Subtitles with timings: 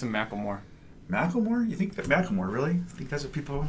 [0.00, 0.60] some Macklemore.
[1.08, 1.68] Macklemore?
[1.68, 2.70] You think that Macklemore really?
[2.70, 3.68] I think that's what people.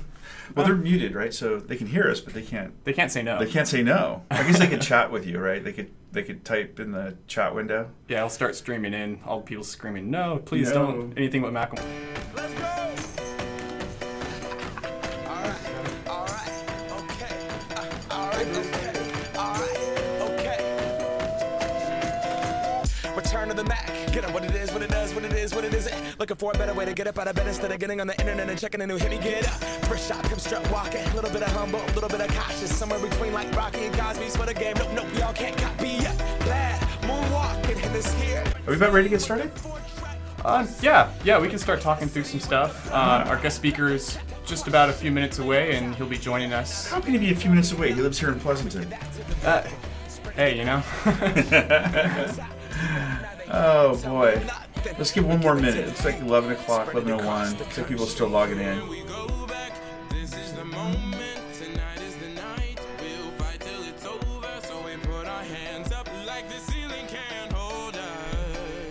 [0.56, 1.34] Well, they're muted, right?
[1.34, 2.72] So they can hear us, but they can't.
[2.86, 3.40] They can't say no.
[3.40, 4.24] They can't say no.
[4.32, 5.64] I guess they could chat with you, right?
[5.64, 5.90] They could.
[6.12, 7.90] They could type in the chat window.
[8.08, 9.22] Yeah, I'll start streaming in.
[9.26, 10.74] All the people screaming, "No, please No.
[10.92, 11.86] don't anything with Macklemore."
[12.36, 13.11] Let's go.
[26.32, 28.08] Looking for a better way to get up out of bed instead of getting on
[28.08, 29.62] the internet and checking a new hit me get up.
[29.84, 31.06] First shot, come strut walking.
[31.06, 32.74] A little bit of humble, a little bit of cautious.
[32.74, 34.74] Somewhere between like Rocky and Cosby's for the game.
[34.78, 36.18] Nope, nope, y'all can't copy yet.
[36.46, 38.46] Glad moonwalking in this here.
[38.66, 39.52] Are we about ready to get started?
[40.46, 42.90] Uh, yeah, yeah, we can start talking through some stuff.
[42.94, 46.54] Uh, our guest speaker is just about a few minutes away, and he'll be joining
[46.54, 46.90] us.
[46.90, 47.92] How can he be a few minutes away?
[47.92, 48.88] He lives here in Pleasanton.
[49.44, 49.68] Uh,
[50.38, 50.82] hey, you know,
[53.54, 54.42] Oh boy.
[54.86, 55.88] Let's give one more minute.
[55.88, 57.60] It's like 11 o'clock, 11:01.
[57.60, 58.80] Looks like people are still logging in.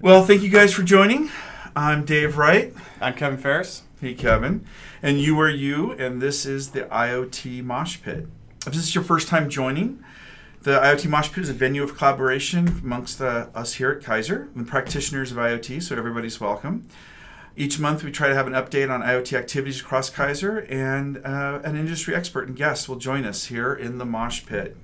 [0.00, 1.30] Well, thank you guys for joining.
[1.76, 2.74] I'm Dave Wright.
[3.00, 3.82] I'm Kevin Ferris.
[4.04, 4.66] Hey, Kevin.
[5.02, 8.26] And you are you, and this is the IoT Mosh Pit.
[8.66, 10.04] If this is your first time joining,
[10.60, 14.50] the IoT Mosh Pit is a venue of collaboration amongst uh, us here at Kaiser,
[14.54, 16.86] the practitioners of IoT, so everybody's welcome.
[17.56, 21.60] Each month, we try to have an update on IoT activities across Kaiser, and uh,
[21.64, 24.76] an industry expert and guest will join us here in the Mosh Pit.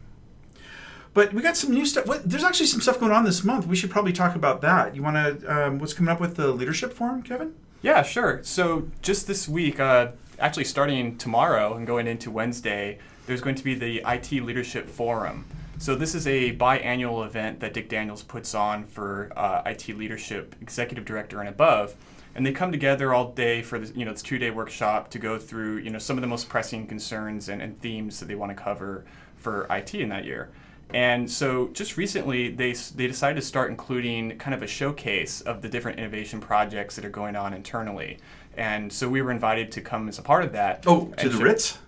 [1.13, 2.07] But we got some new stuff.
[2.07, 3.67] What, there's actually some stuff going on this month.
[3.67, 4.97] We should probably talk about that.
[4.97, 5.67] You want to?
[5.67, 7.55] Um, what's coming up with the leadership forum, Kevin?
[7.83, 8.41] Yeah, sure.
[8.43, 10.09] So just this week, uh,
[10.39, 15.47] actually starting tomorrow and going into Wednesday, there's going to be the IT Leadership Forum.
[15.79, 20.55] So this is a biannual event that Dick Daniels puts on for uh, IT leadership,
[20.61, 21.97] executive director and above,
[22.35, 25.39] and they come together all day for this, you know, this two-day workshop to go
[25.39, 28.55] through, you know, some of the most pressing concerns and, and themes that they want
[28.55, 29.07] to cover
[29.39, 30.51] for IT in that year.
[30.93, 35.63] And so just recently, they, they decided to start including kind of a showcase of
[35.63, 38.19] the different innovation projects that are going on internally.
[38.57, 40.85] And so we were invited to come as a part of that.
[40.87, 41.79] Oh, to the show- Ritz.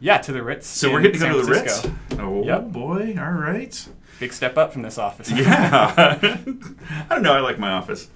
[0.00, 0.66] Yeah, to the Ritz.
[0.66, 1.88] So we're in getting to San go to the Francisco.
[1.88, 2.20] Ritz.
[2.20, 2.64] Oh Yep.
[2.72, 3.16] boy!
[3.18, 3.88] All right.
[4.20, 5.28] Big step up from this office.
[5.30, 5.94] Yeah.
[6.30, 7.32] I don't know.
[7.34, 8.08] I like my office.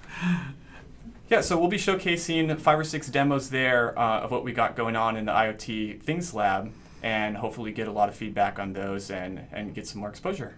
[1.29, 4.75] Yeah, so we'll be showcasing five or six demos there uh, of what we got
[4.75, 6.71] going on in the IoT Things Lab,
[7.03, 10.55] and hopefully get a lot of feedback on those and, and get some more exposure.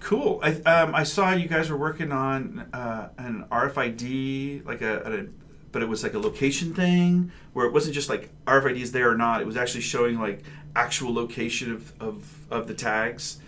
[0.00, 0.38] Cool.
[0.42, 5.26] I, um, I saw you guys were working on uh, an RFID, like a, a,
[5.72, 9.10] but it was like a location thing where it wasn't just like RFID is there
[9.10, 9.40] or not.
[9.40, 10.44] It was actually showing like
[10.76, 13.38] actual location of, of, of the tags.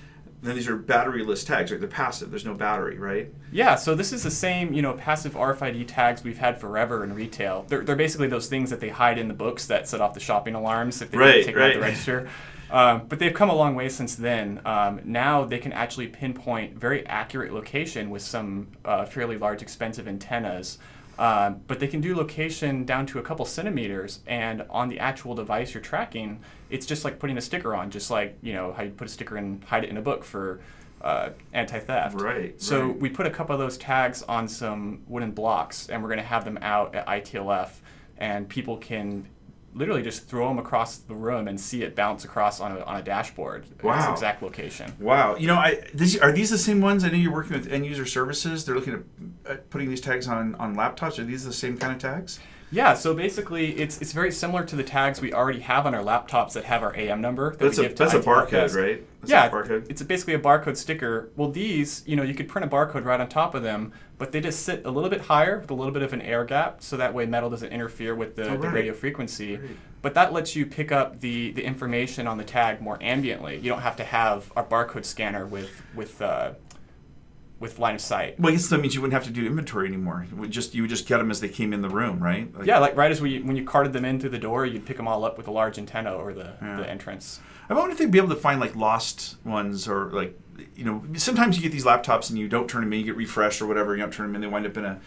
[0.40, 1.80] And then these are batteryless tags, right?
[1.80, 2.30] They're passive.
[2.30, 3.32] There's no battery, right?
[3.50, 7.14] Yeah, so this is the same, you know, passive RFID tags we've had forever in
[7.14, 7.64] retail.
[7.68, 10.20] They're, they're basically those things that they hide in the books that set off the
[10.20, 12.28] shopping alarms if they Right, take them out the register.
[12.70, 14.60] Um, but they've come a long way since then.
[14.64, 20.08] Um, now they can actually pinpoint very accurate location with some uh, fairly large, expensive
[20.08, 20.78] antennas.
[21.18, 25.34] Um, but they can do location down to a couple centimeters, and on the actual
[25.34, 28.82] device you're tracking, it's just like putting a sticker on, just like you know how
[28.82, 30.60] you put a sticker and hide it in a book for
[31.00, 32.20] uh, anti-theft.
[32.20, 32.98] Right, So right.
[32.98, 36.24] we put a couple of those tags on some wooden blocks, and we're going to
[36.24, 37.70] have them out at ITLF,
[38.18, 39.28] and people can
[39.76, 42.96] literally just throw them across the room and see it bounce across on a, on
[42.96, 43.64] a dashboard.
[43.70, 44.12] Its Wow.
[44.12, 44.92] exact location.
[44.98, 45.36] Wow.
[45.36, 47.04] You know, I these, are these the same ones?
[47.04, 48.64] I know you're working with end user services.
[48.64, 48.94] They're looking
[49.46, 51.18] at, at putting these tags on, on laptops.
[51.18, 52.40] Are these the same kind of tags?
[52.72, 56.02] Yeah, so basically, it's it's very similar to the tags we already have on our
[56.02, 57.50] laptops that have our AM number.
[57.52, 59.06] That That's we a give to that's a barcode, right?
[59.20, 59.86] That's yeah, a barcode.
[59.88, 61.30] it's basically a barcode sticker.
[61.36, 64.32] Well, these, you know, you could print a barcode right on top of them, but
[64.32, 66.82] they just sit a little bit higher with a little bit of an air gap,
[66.82, 69.56] so that way metal doesn't interfere with the, Oh, the radio frequency.
[69.58, 69.76] Great.
[70.02, 73.62] But that lets you pick up the, the information on the tag more ambiently.
[73.62, 76.52] You don't have to have a barcode scanner with with uh,
[77.58, 78.38] with line of sight.
[78.38, 80.26] Well, I guess that means you wouldn't have to do inventory anymore.
[80.30, 82.54] You would just you would just get them as they came in the room, right?
[82.54, 84.84] Like, Yeah, like right as we when you carted them in through the door, you'd
[84.84, 86.76] pick them all up with a large antenna over the, Yeah.
[86.76, 87.40] the entrance.
[87.68, 90.38] I wonder if they'd be able to find like lost ones or like
[90.74, 93.16] you know sometimes you get these laptops and you don't turn them in, you get
[93.16, 95.00] refreshed or whatever, you don't turn them in, they wind up in a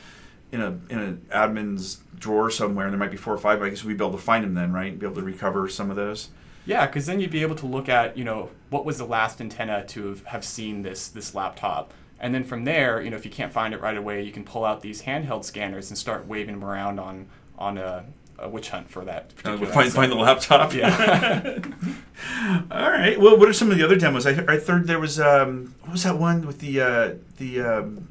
[0.52, 3.62] in a in an admin's drawer somewhere, and there might be four or five.
[3.62, 4.98] I guess we'd be able to find them then, right?
[4.98, 6.30] Be able to recover some of those.
[6.66, 9.40] Yeah, because then you'd be able to look at, you know, what was the last
[9.42, 13.26] antenna to have, have seen this this laptop, and then from there, you know, if
[13.26, 16.28] you can't find it right away, you can pull out these handheld scanners and start
[16.28, 17.28] waving them around on
[17.58, 18.06] on a,
[18.38, 19.34] a witch hunt for that.
[19.40, 20.74] Uh, particular find find the laptop.
[20.74, 21.60] Yeah.
[22.72, 23.20] All right.
[23.20, 24.26] Well, what are some of the other demos?
[24.26, 28.08] I, I heard there was um, what was that one with the uh, the um,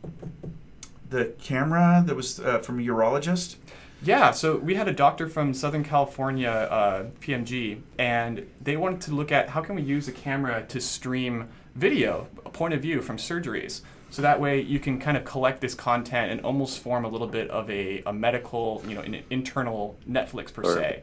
[1.11, 3.57] the camera that was uh, from a urologist.
[4.01, 9.13] Yeah, so we had a doctor from Southern California, uh, PMG, and they wanted to
[9.13, 13.03] look at how can we use a camera to stream video, a point of view
[13.03, 13.81] from surgeries.
[14.11, 17.27] So that way you can kind of collect this content and almost form a little
[17.27, 21.03] bit of a, a medical, you know, an internal Netflix per se,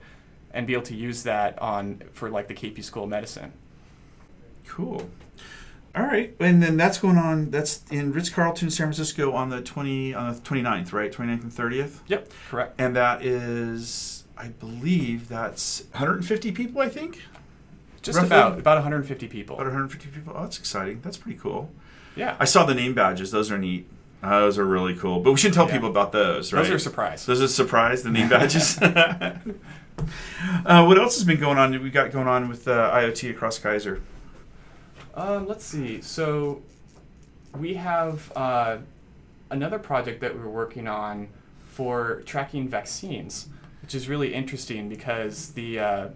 [0.52, 3.54] and be able to use that on for like the KP School of Medicine.
[4.68, 5.10] Cool.
[5.96, 7.52] All right, and then that's going on.
[7.52, 11.10] That's in Ritz Carlton, San Francisco, on the twenty on the 29th, right?
[11.10, 12.75] 29th and thirtieth, Yep, correct.
[12.81, 16.81] and that is, I believe, that's 150 people.
[16.81, 17.22] I think
[18.02, 19.56] Just Roughly- about about 150 people.
[19.56, 20.34] about 150 people.
[20.36, 21.00] Oh, that's exciting.
[21.02, 21.72] That's pretty cool.
[22.16, 23.32] Yeah, I saw the name badges.
[23.32, 23.88] Those are neat.
[24.24, 25.20] Uh, those are really cool.
[25.20, 25.74] But we should tell Yeah.
[25.74, 26.62] people about those, right?
[26.64, 27.26] those are a surprise.
[27.26, 28.78] Those are a surprise, the name badges.
[28.82, 29.36] uh,
[30.86, 31.72] what else has been going on?
[31.82, 34.02] We got going on with uh, IoT across Kaiser.
[35.14, 36.02] Um, let's see.
[36.02, 36.62] So
[37.58, 38.78] we have uh,
[39.52, 41.30] another project that we're working on
[41.66, 43.48] for tracking vaccines,
[43.82, 46.08] which is really interesting because the uh,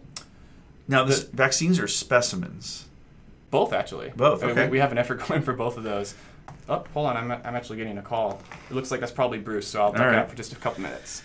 [0.88, 2.86] Now, the vaccines are specimens.
[3.52, 4.66] Both actually Both, I mean, okay.
[4.66, 6.16] we, we have an effort going for both of those.
[6.68, 7.18] Oh, hold on.
[7.18, 8.42] I'm, I'm actually getting a call.
[8.70, 10.16] It looks like that's probably Bruce, so I'll duck right.
[10.16, 11.24] out for just a couple minutes.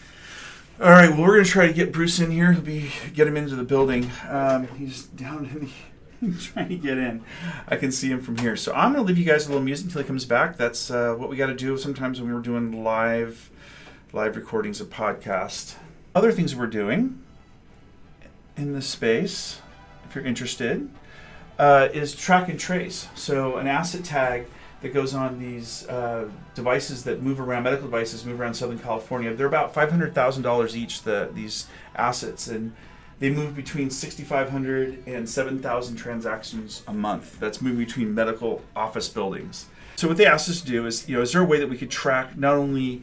[0.81, 1.11] All right.
[1.11, 2.53] Well, we're gonna try to get Bruce in here.
[2.53, 4.11] He'll be get him into the building.
[4.29, 5.71] Um, he's down in the.
[6.41, 7.23] Trying to get in.
[7.69, 8.56] I can see him from here.
[8.56, 10.56] So I'm gonna leave you guys a little music until he comes back.
[10.56, 13.50] That's uh, what we got to do sometimes when we're doing live,
[14.12, 15.75] live recordings of podcast.
[16.15, 17.23] Other things we're doing
[18.56, 19.61] in this space,
[20.09, 20.88] if you're interested,
[21.58, 23.08] uh, is track and trace.
[23.14, 24.46] So an asset tag
[24.82, 29.34] that goes on these uh, devices that move around, medical devices move around Southern California.
[29.34, 31.02] They're about five hundred thousand dollars each.
[31.02, 31.66] The these
[31.96, 32.72] assets and
[33.20, 37.38] they move between 6,500 and 7,000 transactions a month.
[37.38, 39.66] That's moving between medical office buildings.
[39.96, 41.68] So what they asked us to do is, you know, is there a way that
[41.68, 43.02] we could track not only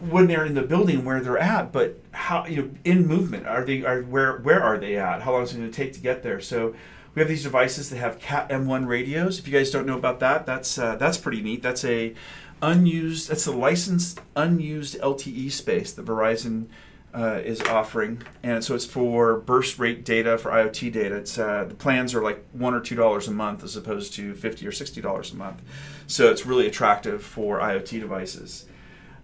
[0.00, 3.64] when they're in the building where they're at, but how you know in movement are
[3.64, 5.22] they are where where are they at?
[5.22, 6.40] How long is it going to take to get there?
[6.40, 6.74] So
[7.14, 9.38] we have these devices that have Cat M1 radios.
[9.38, 11.62] If you guys don't know about that, that's uh, that's pretty neat.
[11.62, 12.14] That's a
[12.62, 16.66] unused that's a licensed unused LTE space that Verizon
[17.14, 21.16] uh, is offering, and so it's for burst rate data for IoT data.
[21.16, 24.34] It's uh, the plans are like one or two dollars a month as opposed to
[24.34, 25.62] fifty or sixty dollars a month.
[26.08, 28.66] So it's really attractive for IoT devices.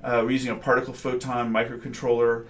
[0.02, 2.46] Uh, we're using a particle photon microcontroller.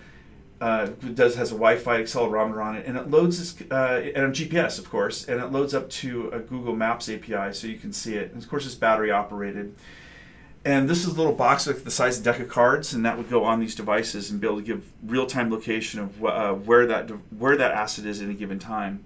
[0.61, 4.29] Uh, does has a Wi-Fi accelerometer on it, and it loads this, uh, and a
[4.29, 7.95] GPS, of course, and it loads up to a Google Maps API, so you can
[7.95, 8.33] see it.
[8.33, 9.75] And of course, it's battery operated.
[10.63, 13.07] And this is a little box like the size of a deck of cards, and
[13.07, 16.53] that would go on these devices and be able to give real-time location of uh,
[16.53, 19.03] where that where that asset is at any given time.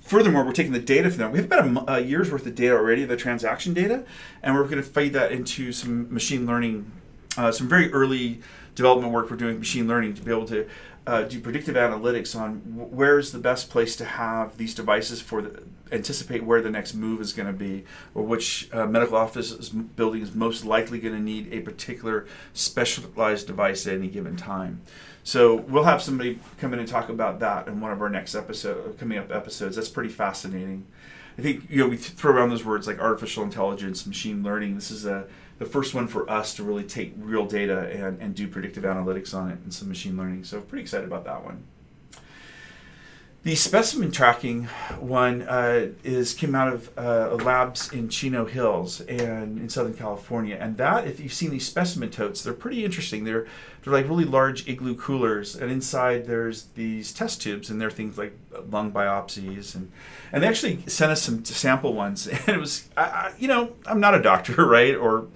[0.00, 1.32] Furthermore, we're taking the data from them.
[1.32, 4.04] We have about a, a year's worth of data already, the transaction data,
[4.42, 6.90] and we're going to feed that into some machine learning,
[7.36, 8.40] uh, some very early
[8.80, 10.66] development work we're doing machine learning to be able to
[11.06, 15.42] uh, do predictive analytics on wh- where's the best place to have these devices for
[15.42, 17.84] the, anticipate where the next move is going to be,
[18.14, 22.26] or which uh, medical office is- building is most likely going to need a particular
[22.54, 24.80] specialized device at any given time.
[25.24, 28.34] So we'll have somebody come in and talk about that in one of our next
[28.34, 29.76] episode, coming up episodes.
[29.76, 30.86] That's pretty fascinating.
[31.36, 34.74] I think you know we th- throw around those words like artificial intelligence, machine learning.
[34.74, 35.26] This is a
[35.60, 39.34] the first one for us to really take real data and, and do predictive analytics
[39.34, 40.42] on it and some machine learning.
[40.42, 41.64] So pretty excited about that one.
[43.42, 44.64] The specimen tracking
[44.98, 50.58] one uh, is came out of uh, labs in Chino Hills and in Southern California,
[50.58, 53.24] and that if you've seen these specimen totes, they're pretty interesting.
[53.24, 53.46] They're
[53.82, 58.18] they're like really large igloo coolers, and inside there's these test tubes, and they're things
[58.18, 58.36] like
[58.68, 59.90] lung biopsies, and
[60.32, 63.74] and they actually sent us some sample ones, and it was I, I, you know
[63.86, 65.28] I'm not a doctor, right, or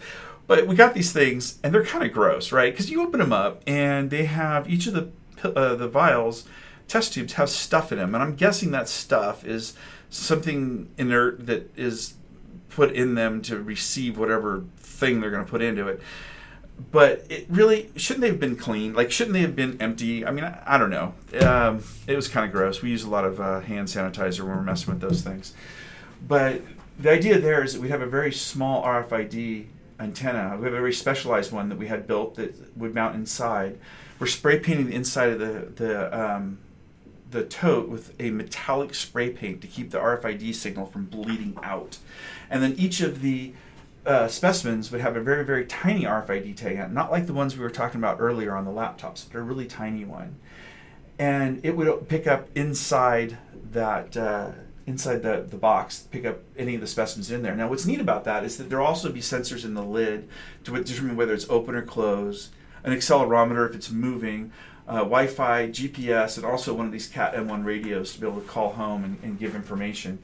[0.47, 2.73] but we got these things, and they're kind of gross, right?
[2.73, 5.11] Because you open them up, and they have each of the
[5.49, 6.45] uh, the vials
[6.89, 9.75] test tubes have stuff in them, and I'm guessing that stuff is
[10.11, 12.15] something inert that is
[12.69, 16.01] put in them to receive whatever thing they're going to put into it.
[16.91, 18.95] But it really shouldn't they have been clean?
[18.95, 20.27] Like, shouldn't they have been empty?
[20.27, 21.15] I mean, I, I don't know.
[21.41, 22.83] Um, it was kind of gross.
[22.83, 25.55] We use a lot of uh, hand sanitizer when we're messing with those things.
[26.27, 26.63] But
[26.99, 29.67] the idea there is that we'd have a very small RFID
[30.01, 30.57] antenna.
[30.59, 33.79] We have a very specialized one that we had built that would mount inside.
[34.19, 36.59] We're spray painting the inside of the the um,
[37.31, 41.99] the tote with a metallic spray paint to keep the RFID signal from bleeding out.
[42.49, 43.55] And then each of the
[44.07, 47.63] uh, specimens would have a very, very tiny RFID tag not like the ones we
[47.63, 50.37] were talking about earlier on the laptops, but a really tiny one.
[51.19, 53.39] And it would pick up inside
[53.71, 54.51] that, uh,
[54.87, 57.55] inside the, the box, pick up any of the specimens in there.
[57.55, 60.29] Now, what's neat about that is that there'll also be sensors in the lid
[60.65, 62.51] to determine whether it's open or closed,
[62.83, 64.53] an accelerometer if it's moving,
[64.87, 68.47] uh, Wi-Fi, GPS, and also one of these Cat M1 radios to be able to
[68.47, 70.19] call home and, and, give information.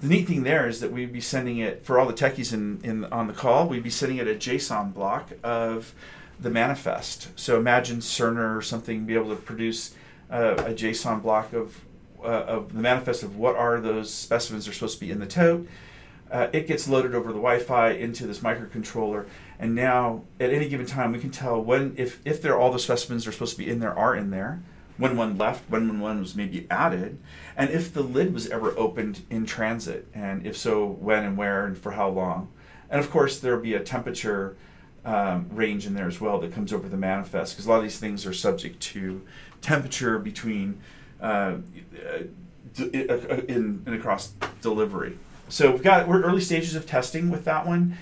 [0.00, 2.80] The neat thing there is that we'd be sending it for all the techies in,
[2.84, 3.68] in on the call.
[3.68, 5.92] We'd be sending it a JSON block of
[6.38, 7.28] the manifest.
[7.38, 9.94] So imagine Cerner or something be able to produce
[10.30, 11.84] uh, a JSON block of
[12.22, 15.20] uh, of the manifest of what are those specimens that are supposed to be in
[15.20, 15.68] the tote.
[16.30, 19.26] Uh, it gets loaded over the Wi-Fi into this microcontroller,
[19.58, 22.78] and now at any given time we can tell when if if there all the
[22.78, 24.60] specimens that are supposed to be in there are in there,
[24.98, 27.18] when one left, when one was maybe added,
[27.56, 31.64] and if the lid was ever opened in transit, and if so, when and where
[31.64, 32.50] and for how long,
[32.90, 34.56] and of course there'll be a temperature.
[35.04, 37.82] Um, range in there as well that comes over the manifest because a lot of
[37.84, 39.22] these things are subject to
[39.62, 40.80] temperature between
[41.22, 41.54] uh,
[42.76, 45.16] in, in across delivery.
[45.48, 47.96] So we've got we're early stages of testing with that one.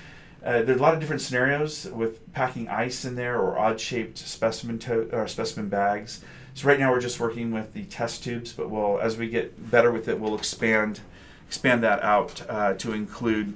[0.45, 4.79] Uh, there's a lot of different scenarios with packing ice in there or odd-shaped specimen
[4.81, 6.23] to- or specimen bags.
[6.57, 9.71] So right now we're just working with the test tubes, but we'll as we get
[9.71, 11.01] better with it, we'll expand
[11.47, 13.53] expand that out uh, to include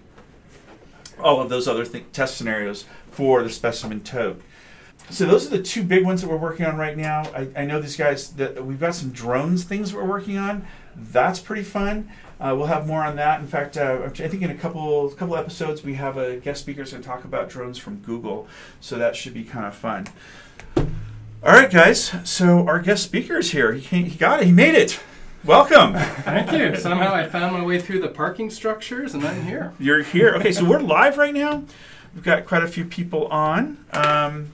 [1.18, 4.42] all of those other th- test scenarios for the specimen tote.
[5.08, 7.22] So those are the two big ones that we're working on right now.
[7.34, 10.66] I, I know these guys that we've got some drones things we're working on.
[10.94, 12.10] That's pretty fun.
[12.38, 13.40] Uh, we'll have more on that.
[13.40, 16.84] In fact, uh, I think in a couple couple episodes we have a guest speaker
[16.84, 18.46] going to talk about drones from Google.
[18.78, 20.06] So that should be kind of fun.
[21.42, 22.12] All right, guys.
[22.24, 23.72] So our guest speaker is here.
[23.72, 24.46] He, came, he got it.
[24.46, 25.00] He made it.
[25.42, 25.94] Welcome.
[25.94, 26.76] Thank you.
[26.76, 29.72] Somehow I found my way through the parking structures and I'm here.
[29.78, 30.34] You're here.
[30.34, 31.64] Okay, so we're live right now.
[32.14, 33.82] We've got quite a few people on.
[33.94, 34.50] Um,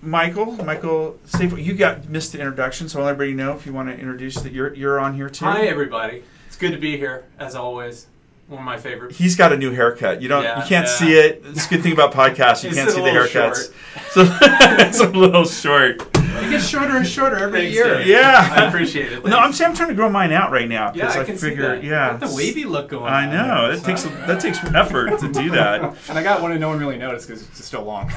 [0.00, 1.56] Michael, Michael, safe.
[1.56, 4.34] You got missed the introduction, so I'll let everybody know if you want to introduce
[4.36, 5.44] that you're you're on here too.
[5.44, 6.24] Hi, everybody.
[6.48, 8.08] It's good to be here as always.
[8.52, 9.16] One of my favorites.
[9.16, 10.20] He's got a new haircut.
[10.20, 10.92] You don't, Yeah, you can't yeah.
[10.94, 11.42] see it.
[11.46, 12.62] It's a good thing about podcasts.
[12.62, 13.72] You can't see the little haircuts.
[14.10, 14.24] So
[14.78, 16.02] it's a little short.
[16.14, 17.98] It gets shorter and shorter every Thanks, year.
[17.98, 18.08] Dave.
[18.08, 18.46] Yeah.
[18.54, 19.24] I appreciate it.
[19.24, 21.38] No, I'm saying I'm trying to grow mine out right now yeah, because I, can
[21.38, 21.90] figure, see that.
[21.90, 23.10] yeah, Got the wavy look going.
[23.10, 23.76] I on know there.
[23.78, 25.96] that takes that takes effort to do that.
[26.10, 28.10] And I got one that no one really noticed because it's still long.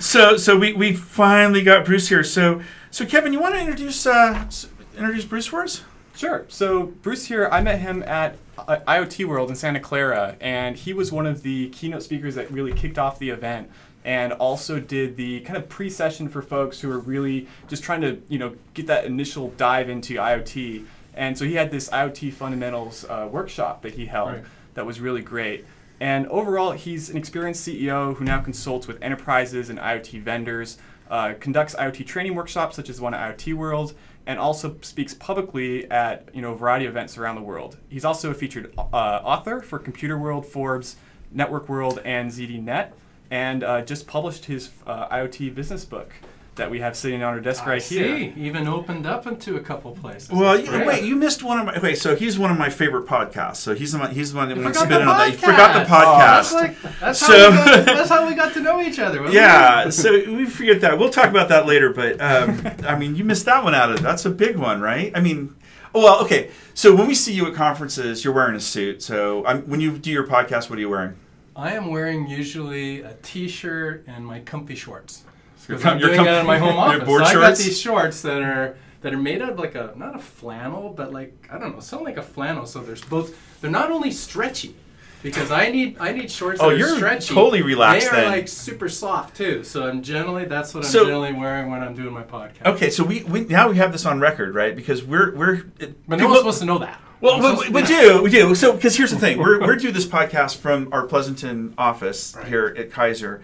[0.00, 2.24] So so we, we finally got Bruce here.
[2.24, 4.48] So so Kevin, you want to introduce uh,
[4.96, 5.82] introduce Bruce for us?
[6.16, 6.44] Sure.
[6.48, 10.92] So Bruce here, I met him at uh, IoT World in Santa Clara, and he
[10.92, 13.68] was one of the keynote speakers that really kicked off the event,
[14.04, 18.20] and also did the kind of pre-session for folks who are really just trying to,
[18.28, 20.84] you know, get that initial dive into IoT.
[21.14, 24.44] And so he had this IoT fundamentals uh, workshop that he held Right.
[24.74, 25.64] that was really great.
[26.00, 30.76] And overall, he's an experienced CEO who now consults with enterprises and IoT vendors,
[31.08, 33.94] uh, conducts IoT training workshops such as one at IoT World,
[34.26, 37.76] and also speaks publicly at you know a variety of events around the world.
[37.88, 40.96] He's also a featured uh, author for Computer World, Forbes,
[41.30, 42.92] Network World, and ZDNet,
[43.30, 46.12] and uh, just published his uh, IoT business book
[46.56, 48.16] that we have sitting on our desk I right here.
[48.16, 48.32] see.
[48.36, 50.30] Even opened up into a couple places.
[50.30, 51.78] Well, you, wait, you missed one of my.
[51.80, 53.56] Wait, so he's one of my favorite podcasts.
[53.56, 54.10] So he's the one.
[54.12, 55.32] He's the one that You went forgot spinning the on that.
[55.32, 55.40] You podcast.
[55.40, 56.26] forgot the Oh, podcast.
[56.26, 59.30] that's like that's how, So- we got, that's how we got to know each other.
[59.32, 59.92] yeah, it?
[59.92, 60.98] so we figured that.
[60.98, 61.90] We'll talk about that later.
[61.92, 64.02] But um, I mean, you missed that one out of.
[64.02, 65.10] That's a big one, right?
[65.14, 65.54] I mean,
[65.94, 66.50] oh well, okay.
[66.74, 69.02] So when we see you at conferences, you're wearing a suit.
[69.02, 71.16] So I'm, when you do your podcast, what are you wearing?
[71.56, 75.22] I am wearing usually a t-shirt and my comfy shorts.
[75.66, 77.04] Because I'm doing com- it in my home office.
[77.04, 79.92] board so I got these shorts that are that are made out of like a
[79.96, 82.66] not a flannel, but like I don't know, something like a flannel.
[82.66, 83.60] So there's both.
[83.60, 84.76] They're not only stretchy.
[85.22, 87.32] Because I need I need shorts Oh, that are you're stretchy.
[87.32, 88.30] totally relaxed They are then.
[88.32, 89.64] like super soft too.
[89.64, 92.66] So I'm generally that's what I'm So- generally wearing when I'm doing my podcast.
[92.66, 94.76] Okay, so we, we now we have this on record, right?
[94.76, 97.00] Because we're we're But no people- one's supposed to know that.
[97.22, 98.54] Well, we, we do, we do.
[98.54, 102.46] So, because here's the thing, we're we're doing this podcast from our Pleasanton office Right.
[102.48, 103.40] here at Kaiser,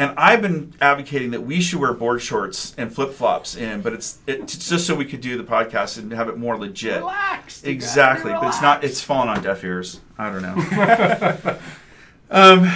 [0.00, 3.92] and I've been advocating that we should wear board shorts and flip flops in, but
[3.92, 7.00] it's it's just so we could do the podcast and have it more legit.
[7.00, 7.62] Relax.
[7.62, 8.82] you gotta Exactly, but it's not.
[8.82, 10.00] It's fallen on deaf ears.
[10.16, 11.58] I don't know.
[12.32, 12.70] Um,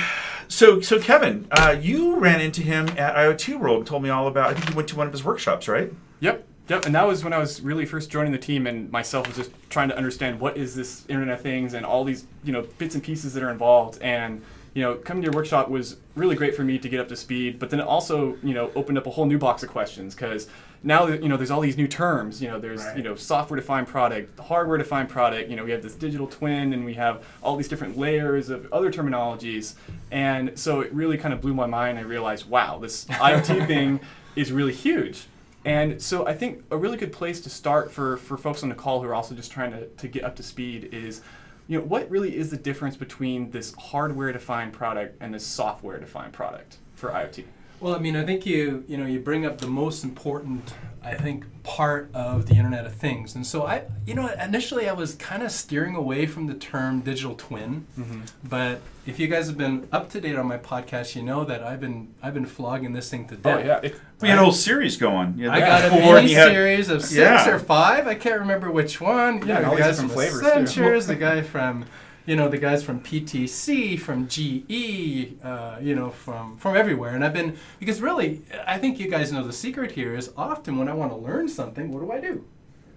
[0.49, 4.26] so, so Kevin, uh, you ran into him at IoT World and told me all
[4.26, 4.50] about.
[4.50, 5.93] I think you went to one of his workshops, right?
[6.19, 6.87] Yep, yep.
[6.87, 9.52] And that was when I was really first joining the team, and myself was just
[9.71, 12.97] trying to understand what is this Internet of Things and all these you know bits
[12.97, 14.02] and pieces that are involved.
[14.02, 14.43] And
[14.75, 17.16] you know, coming to your workshop was really great for me to get up to
[17.16, 17.59] speed.
[17.59, 20.49] But then it also you know opened up a whole new box of questions because
[20.83, 22.43] now you know there's all these new terms.
[22.43, 22.97] You know, there's Right.
[22.97, 25.49] you know software defined product, hardware defined product.
[25.49, 28.71] You know, we have this digital twin, and we have all these different layers of
[28.73, 29.75] other terminologies.
[30.11, 31.99] And so it really kind of blew my mind.
[31.99, 34.00] I realized, wow, this IoT thing
[34.37, 35.26] is really huge.
[35.66, 38.75] And so I think a really good place to start for, for folks on the
[38.75, 41.23] call who are also just trying to, to get up to speed is,
[41.66, 45.99] you know, what really is the difference between this hardware defined product and this software
[45.99, 47.44] defined product for IoT?
[47.85, 50.73] Well, I mean, I think you you know you bring up the most important,
[51.03, 54.95] I think, part of the Internet of Things, and so I you know initially I
[54.95, 58.21] was kind of steering away from the term digital twin, mm-hmm.
[58.43, 61.62] but if you guys have been up to date on my podcast, you know that
[61.62, 63.67] I've been I've been flogging this thing to Oh, death.
[63.67, 63.81] yeah.
[63.91, 65.37] It, We had a whole series going.
[65.37, 67.50] Had I got a four, and mini series of six Yeah.
[67.50, 68.07] or five.
[68.07, 69.43] I can't remember which one.
[69.43, 71.00] You Yeah, know, all the guys from flavors, too.
[71.03, 71.85] The guy from,
[72.26, 77.14] you know, the guys from PTC, from GE, uh, you know, from from everywhere.
[77.14, 80.78] And I've been because really, I think you guys know the secret here is often
[80.78, 82.45] when I want to learn something, what do I do?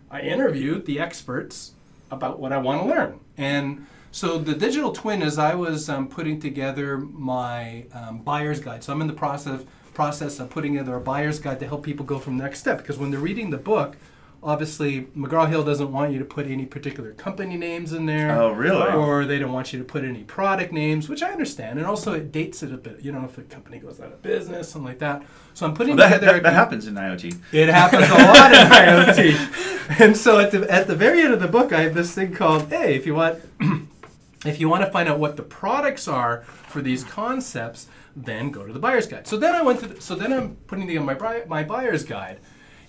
[0.10, 1.74] I interview the experts
[2.10, 3.20] about what I want to learn.
[3.38, 8.84] And so the digital twin is I was um, putting together my um, buyer's guide.
[8.84, 12.06] So I'm in the process process of putting together a buyer's guide to help people
[12.06, 12.78] go from next step.
[12.78, 13.98] Because when they're reading the book,
[14.48, 18.32] obviously McGraw Hill doesn't want you to put any particular company names in there.
[18.32, 18.94] Oh, really?
[18.94, 21.78] Or they don't want you to put any product names, which I understand.
[21.78, 23.02] And also it dates it a bit.
[23.02, 25.24] You know, if a company goes out of business, something like that.
[25.54, 26.34] So I'm putting Well, that, together.
[26.40, 27.38] that, that happens in IoT.
[27.52, 29.74] It happens a lot in IoT.
[30.00, 32.34] And so at the at the very end of the book, I have this thing
[32.34, 33.40] called Hey, if you want
[34.46, 38.66] if you want to find out what the products are for these concepts, then go
[38.68, 39.28] to the buyer's guide.
[39.28, 42.04] So then I went to the, so then I'm putting together my buy- my buyer's
[42.04, 42.40] guide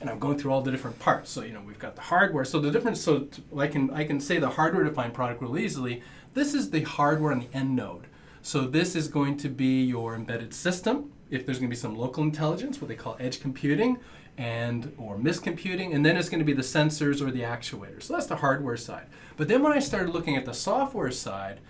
[0.00, 1.30] and I'm going through all the different parts.
[1.30, 2.44] So you know, we've got the hardware.
[2.44, 6.02] So the difference so I can I can say the hardware defined product real easily.
[6.34, 8.06] This is the hardware on the end node.
[8.42, 11.12] So this is going to be your embedded system.
[11.30, 13.98] If there's going to be some local intelligence, what they call edge computing,
[14.38, 18.04] and or mist computing, and then it's going to be the sensors or the actuators.
[18.04, 19.06] So that's the hardware side.
[19.36, 21.60] But then when I started looking at the software side,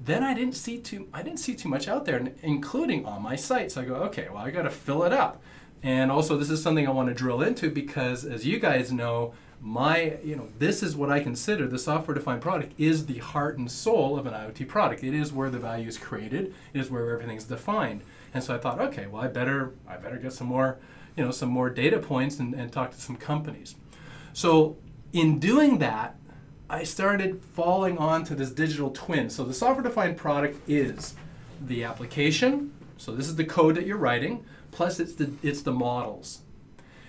[0.00, 3.36] then I didn't see too I didn't see too much out there, including on my
[3.36, 3.70] site.
[3.72, 5.42] So I go, okay, well I got to fill it up.
[5.82, 9.34] And also, this is something I want to drill into because, as you guys know,
[9.60, 13.70] my you know this is what I consider the software-defined product is the heart and
[13.70, 15.02] soul of an IoT product.
[15.02, 16.54] It is where the value is created.
[16.72, 18.02] It is where everything's defined.
[18.32, 20.78] And so I thought, okay, well I better I better get some more
[21.16, 23.74] you know some more data points and, and talk to some companies.
[24.32, 24.76] So
[25.12, 26.16] in doing that,
[26.70, 29.30] I started falling onto this digital twin.
[29.30, 31.14] So the software defined product is
[31.60, 32.72] the application.
[32.98, 34.44] So this is the code that you're writing,
[34.78, 36.42] plus it's the it's the models.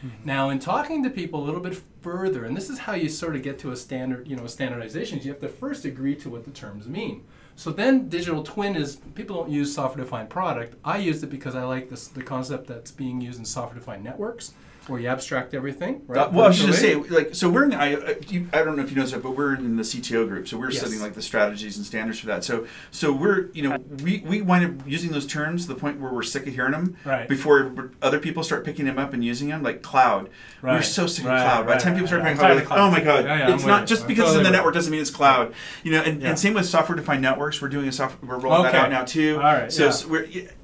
[0.03, 0.25] Mm-hmm.
[0.25, 3.35] Now, in talking to people a little bit further, and this is how you sort
[3.35, 5.19] of get to a standard, you know, standardization.
[5.19, 7.25] is You have to first agree to what the terms mean.
[7.55, 10.77] So then, digital twin is people don't use software-defined product.
[10.83, 14.53] I used it because I like this the concept that's being used in software-defined networks,
[14.89, 16.01] where you abstract everything.
[16.07, 16.19] Right?
[16.19, 17.73] Uh, well, I was just gonna say, like, so we're in.
[17.73, 20.27] I, uh, you, I don't know if you know that, but we're in the CTO
[20.27, 20.79] group, so we're Yes.
[20.79, 22.43] studying like the strategies and standards for that.
[22.43, 25.99] So, so we're, you know, we we wind up using those terms to the point
[25.99, 27.27] where we're sick of hearing them Right.
[27.27, 27.71] before
[28.01, 30.29] other people start picking them up and using them, like cloud.
[30.61, 30.73] Right.
[30.75, 31.67] We're so sick of Right, cloud.
[31.67, 33.53] By the time people start picking cloud, we're like, of oh my god, Yeah, yeah,
[33.53, 34.07] it's I'm not just you.
[34.07, 35.53] because it's in the network doesn't mean it's cloud.
[35.83, 36.29] You know, and, Yeah.
[36.29, 37.61] and same with software defined networks.
[37.61, 38.29] We're doing a software.
[38.37, 39.35] We're rolling that out now too.
[39.37, 39.89] All right, So yeah.
[39.89, 40.05] s-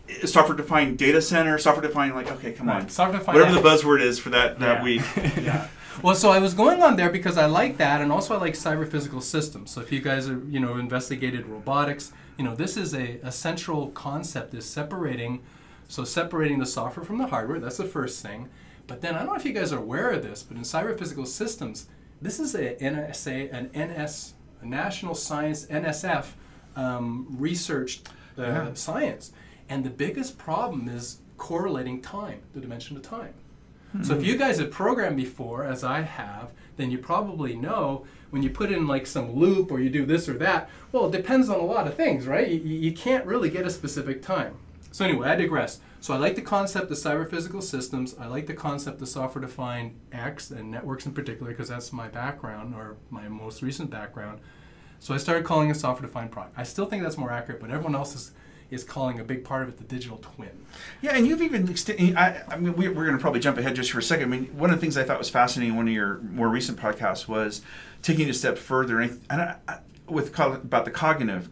[0.07, 4.01] we're software defined data center, software defined like okay, come on, Software-defined whatever the buzzword
[4.01, 4.83] is for that that Yeah.
[4.83, 5.01] week.
[5.41, 5.67] yeah.
[6.03, 8.53] Well, so I was going on there because I like that, and also I like
[8.53, 9.71] cyber physical systems.
[9.71, 13.31] So if you guys are, you know, investigated robotics, you know, this is a, a
[13.31, 15.41] central concept is separating,
[15.87, 17.59] so separating the software from the hardware.
[17.59, 18.49] That's the first thing.
[18.87, 20.99] But then I don't know if you guys are aware of this, but in cyber
[20.99, 21.87] physical systems,
[22.21, 26.25] this is a NSA, an NS, a National Science NSF
[26.75, 28.73] um, researched uh, Yeah.
[28.73, 29.31] science,
[29.69, 33.33] and the biggest problem is correlating time, the dimension of time.
[34.03, 34.25] So if hmm.
[34.25, 38.71] you guys have programmed before, as I have, then you probably know when you put
[38.71, 40.69] in like some loop or you do this or that.
[40.91, 42.47] Well, it depends on a lot of things, right?
[42.47, 44.57] You, you can't really get a specific time.
[44.91, 45.79] So anyway, I digress.
[46.01, 48.15] So I like the concept of cyber physical systems.
[48.19, 52.75] I like the concept of software-defined X and networks in particular because that's my background
[52.75, 54.39] or my most recent background.
[54.99, 56.57] So I started calling it software-defined product.
[56.57, 58.31] I still think that's more accurate, but everyone else is
[58.71, 60.65] is calling a big part of it the digital twin.
[61.01, 62.15] Yeah, and you've even extended.
[62.15, 64.33] I, I mean, we, we're going to probably jump ahead just for a second.
[64.33, 66.49] I mean, one of the things I thought was fascinating in one of your more
[66.49, 67.61] recent podcasts was
[68.01, 71.49] taking a step further, and, I, and I, with about the cognitive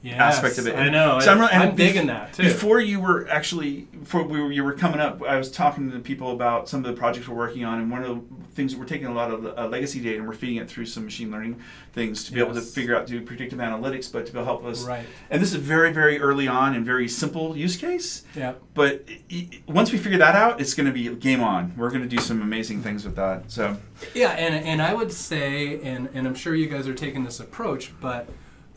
[0.00, 0.76] Yes, aspect of it.
[0.76, 1.18] I know.
[1.18, 2.44] So I'm, really- and I'm bef- that, too.
[2.44, 5.98] Before you were actually, before we were, you were coming up, I was talking to
[5.98, 8.22] people about some of the projects we're working on, and one of the
[8.54, 11.04] things we're taking a lot of uh, legacy data and we're feeding it through some
[11.04, 11.60] machine learning
[11.92, 14.44] things to be able to figure out do predictive analytics, but to be able to
[14.44, 14.84] help us.
[14.84, 15.04] Right.
[15.30, 18.24] And this is very, very early on and very simple use case.
[18.36, 18.54] Yeah.
[18.74, 21.72] But i- i- once we figure that out, it's going to be game on.
[21.76, 23.50] We're going to do some amazing things with that.
[23.50, 23.76] So
[24.14, 27.40] Yeah, and, and I would say, and, and I'm sure you guys are taking this
[27.40, 28.28] approach, but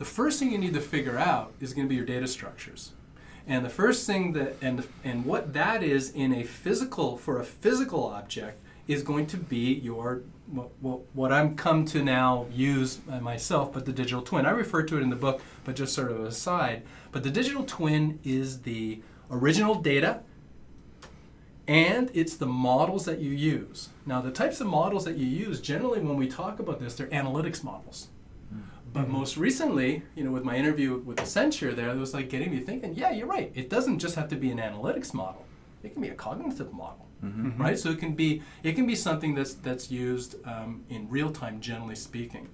[0.02, 2.90] the first thing you need to figure out is going to be your data structures.
[3.46, 7.44] And the first thing that, and, and what that is in a physical, for a
[7.44, 12.98] physical object, is going to be your, what, what, what I'm come to now use
[13.20, 14.44] myself, but the digital twin.
[14.44, 16.82] I refer to it in the book, but just sort of aside.
[17.12, 20.22] But the digital twin is the original data
[21.68, 23.90] and it's the models that you use.
[24.04, 27.06] Now, the types of models that you use, generally when we talk about this, they're
[27.06, 28.08] analytics models.
[28.92, 29.12] But mm-hmm.
[29.12, 32.60] most recently, you know, with my interview with Accenture there, it was like getting me
[32.60, 33.50] thinking, yeah, you're right.
[33.54, 35.44] It doesn't just have to be an analytics model.
[35.82, 37.46] It can be a cognitive model, mm-hmm.
[37.48, 37.62] Mm-hmm.
[37.62, 37.78] right?
[37.78, 41.60] So it can be it can be something that's that's used um, in real time,
[41.60, 42.48] generally speaking.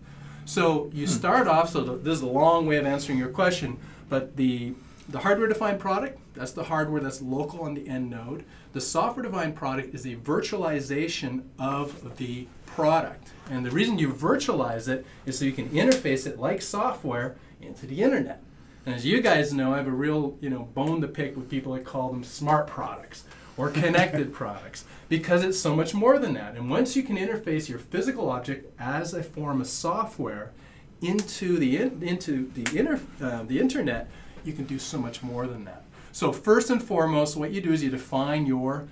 [0.45, 1.13] So you hmm.
[1.13, 1.71] start off.
[1.71, 4.75] So the, this is a long way of answering your question, but the
[5.09, 8.45] the hardware defined product that's the hardware that's local on the end node.
[8.73, 14.89] The software defined product is a virtualization of the product, and the reason you virtualize
[14.89, 18.41] it is so you can interface it like software into the internet.
[18.87, 21.51] And as you guys know, I have a real you know bone to pick with
[21.51, 23.25] people that call them smart products
[23.57, 26.55] or connected products because it's so much more than that.
[26.55, 30.53] And once you can interface your physical object as a form of software
[31.03, 34.09] into the in, into the inter, uh, the internet,
[34.49, 35.85] you can do so much more than that.
[36.11, 38.89] So first and foremost, what you do is you define your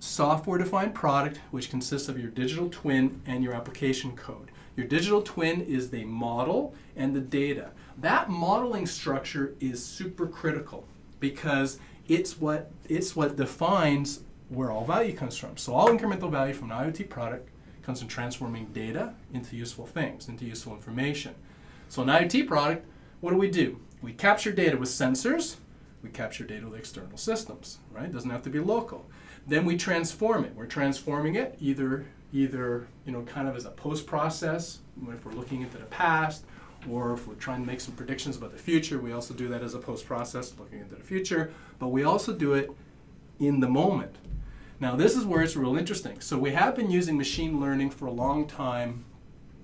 [0.00, 4.50] software defined product, which consists of your digital twin and your application code.
[4.76, 7.70] Your digital twin is the model and the data.
[7.98, 10.86] That modeling structure is super critical
[11.20, 15.56] because it's what it's what defines where all value comes from.
[15.56, 17.48] So all incremental value from an IoT product
[17.82, 21.34] comes from transforming data into useful things, into useful information.
[21.88, 22.86] So an IoT product,
[23.20, 23.78] what do we do?
[24.04, 25.56] We capture data with sensors,
[26.02, 28.04] we capture data with external systems, right?
[28.04, 29.08] It Doesn't have to be local.
[29.46, 30.54] Then we transform it.
[30.54, 35.32] We're transforming it either either you know kind of as a post process if we're
[35.32, 36.44] looking into the past
[36.90, 39.62] or if we're trying to make some predictions about the future we also do that
[39.62, 42.72] as a post process looking into the future but we also do it
[43.38, 44.16] in the moment
[44.80, 48.06] now this is where it's real interesting so we have been using machine learning for
[48.06, 49.04] a long time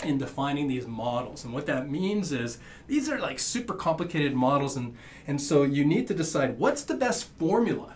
[0.04, 4.76] in defining these models and what that means is these are like super complicated models
[4.76, 7.94] and and so you need to decide what's the best formula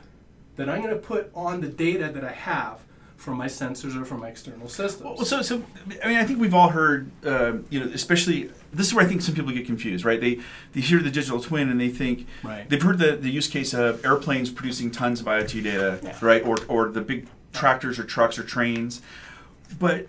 [0.57, 2.81] that i'm going to put on the data that i have
[3.17, 5.63] from my sensors or from my external systems Well, so, so
[6.03, 9.09] I mean, I think we've all heard, uh, you know, especially this is where I
[9.09, 10.21] think some people get confused, right?
[10.21, 10.41] They
[10.73, 12.69] they hear the digital twin and they think Right.
[12.69, 16.19] they've heard the, the use case of airplanes producing tons of IoT data, Yeah.
[16.21, 16.45] right?
[16.45, 19.01] Or or the big tractors or trucks or trains,
[19.79, 20.07] but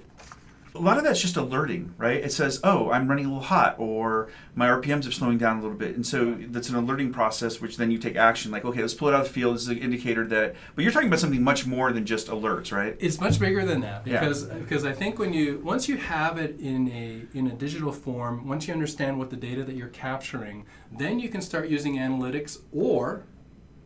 [0.76, 2.18] a lot of that's just alerting, right?
[2.24, 5.62] It says, "Oh, I'm running a little hot," or "My RPMs are slowing down a
[5.62, 8.52] little bit," and so that's an alerting process, which then you take action.
[8.52, 9.56] Like, okay, let's pull it out of the field.
[9.56, 10.56] This is an indicator that.
[10.76, 12.96] But you're talking about something much more than just alerts, right?
[13.00, 14.20] It's much bigger than that Yeah.
[14.20, 17.92] because because I think when you once you have it in a in a digital
[17.92, 21.98] form, once you understand what the data that you're capturing, then you can start using
[21.98, 23.24] analytics or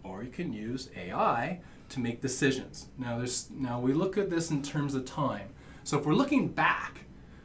[0.03, 2.87] or you can use AI to make decisions.
[2.97, 5.49] Now there's now we look at this in terms of time.
[5.83, 6.99] So if we're looking back,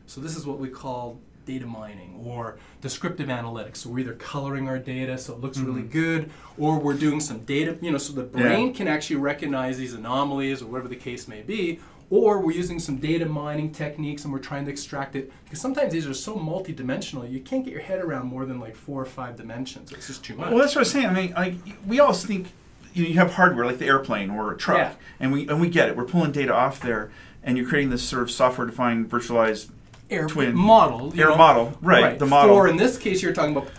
[0.06, 3.78] so this is what we call data mining or descriptive analytics.
[3.78, 5.90] So we're either coloring our data so it looks really mm-hmm.
[5.92, 9.94] good, or we're doing some data, you know, so the brain can actually recognize these
[9.94, 14.32] anomalies or whatever the case may be, or we're using some data mining techniques and
[14.32, 17.82] we're trying to extract it because sometimes these are so multidimensional you can't get your
[17.82, 19.90] head around more than like four or five dimensions.
[19.92, 20.50] It's just too much.
[20.50, 21.06] Well, that's what I was saying.
[21.06, 21.54] I mean, like
[21.86, 22.52] we all think
[22.92, 24.94] you know you have hardware like the airplane or a truck, Yeah.
[25.18, 25.96] and we and we get it.
[25.96, 27.10] We're pulling data off there,
[27.44, 29.70] and you're creating this sort of software-defined virtualized
[30.10, 31.12] air twin model.
[31.18, 31.36] air know.
[31.36, 32.18] model, right?
[32.18, 32.56] The model.
[32.56, 33.70] For in this case, you're talking about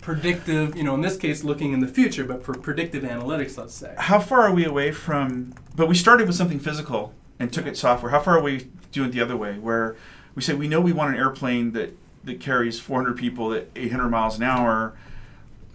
[0.00, 0.76] predictive.
[0.76, 3.94] You know, in this case, looking in the future, but for predictive analytics, let's say.
[3.98, 5.54] How far are we away from?
[5.74, 8.12] But we started with something physical and took it software.
[8.12, 9.96] How far are we doing it the other way, where
[10.34, 14.08] we say we know we want an airplane that that carries 400 people at 800
[14.08, 14.94] miles an hour.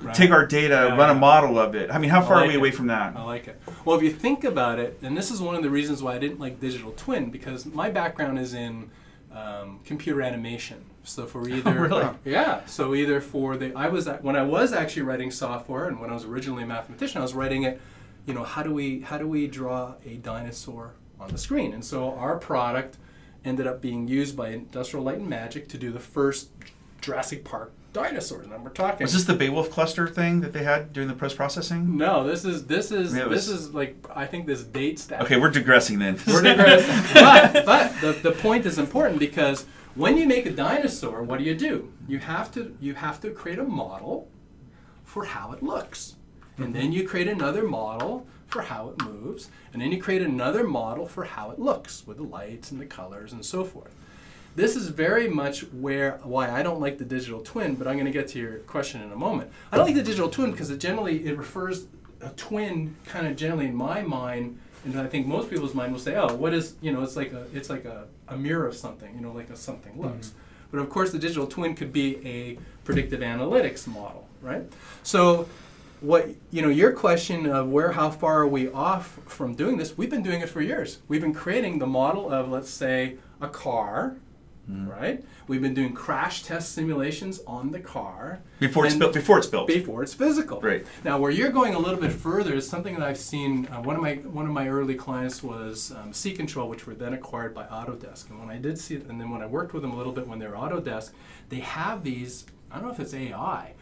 [0.01, 0.15] Right.
[0.15, 1.91] Take our data, Yeah, run a model of it.
[1.91, 2.57] I mean, how far are we it.
[2.57, 3.15] away from that?
[3.17, 3.61] I like it.
[3.83, 6.19] Well, if you think about it, and this is one of the reasons why I
[6.19, 8.91] didn't like digital twin because my background is in
[9.33, 10.85] um, computer animation.
[11.03, 12.07] So for either really?
[12.23, 16.09] yeah, so either for the I was when I was actually writing software, and when
[16.09, 17.81] I was originally a mathematician, I was writing it.
[18.25, 21.73] You know, how do we how do we draw a dinosaur on the screen?
[21.73, 22.97] And so our product
[23.43, 26.49] ended up being used by Industrial Light and Magic to do the first
[27.01, 28.47] Jurassic Park dinosaurs.
[28.47, 29.03] Now we're talking.
[29.05, 31.97] Was this the Beowulf cluster thing that they had during the post processing?
[31.97, 35.05] no, this is this is Yeah, it this was- is like I think this dates
[35.07, 35.21] that.
[35.23, 36.19] Okay, we're digressing then.
[36.27, 37.13] We're digressing.
[37.13, 41.45] but but the, the point is important because when you make a dinosaur, what do
[41.45, 41.91] you do?
[42.07, 44.29] You have to you have to create a model
[45.03, 46.15] for how it looks.
[46.57, 50.63] And then you create another model for how it moves, and then you create another
[50.67, 53.95] model for how it looks with the lights and the colors and so forth.
[54.59, 58.07] This is very much where why I don't like the digital twin, but I'm going
[58.07, 59.49] to get to your question in a moment.
[59.71, 61.85] I don't like the digital twin because it generally it refers
[62.19, 65.99] a twin kind of generally in my mind, and I think most people's mind will
[66.01, 68.75] say, oh, what is you know, it's like a it's like a, a mirror of
[68.75, 70.07] something, you know, like a something mm-hmm.
[70.07, 70.33] looks.
[70.71, 74.63] But of course, the digital twin could be a predictive analytics model, right?
[75.03, 75.47] So
[76.01, 79.97] what you know your question of where how far are we off from doing this
[79.97, 83.49] we've been doing it for years we've been creating the model of let's say a
[83.49, 84.15] car
[84.69, 89.13] right we've been doing crash test simulations on the car Before it's built.
[89.13, 89.67] Before it's built.
[89.67, 90.61] before it's physical.
[90.61, 90.85] Right.
[91.03, 93.67] Now, where you're going a little bit further is something that I've seen.
[93.67, 97.13] Uh, one of my one of my early clients was um, SeeControl, which were then
[97.13, 98.29] acquired by Autodesk.
[98.29, 100.13] And when I did see it, and then when I worked with them a little
[100.13, 101.11] bit when they were Autodesk,
[101.49, 102.45] they have these.
[102.71, 103.73] I don't know if it's AI.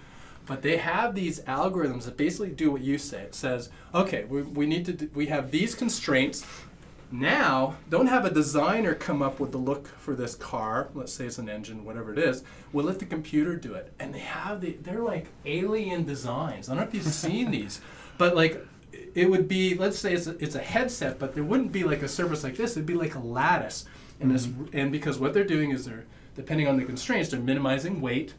[0.45, 3.21] But they have these algorithms that basically do what you say.
[3.23, 6.45] It says, okay, we, we need to, do, we have these constraints.
[7.09, 10.89] Now, don't have a designer come up with the look for this car.
[10.93, 12.43] Let's say it's an engine, whatever it is.
[12.73, 13.93] We'll let the computer do it.
[13.99, 16.67] And they have the, they're like alien designs.
[16.67, 17.79] I don't know if you've seen these,
[18.17, 18.65] but like
[19.15, 22.01] it would be, let's say it's a, it's a headset, but there wouldn't be like
[22.01, 22.71] a surface like this.
[22.71, 23.85] It'd be like a lattice.
[24.19, 24.77] And this, mm-hmm.
[24.77, 28.33] and because what they're doing is they're, depending on the constraints, they're minimizing weight,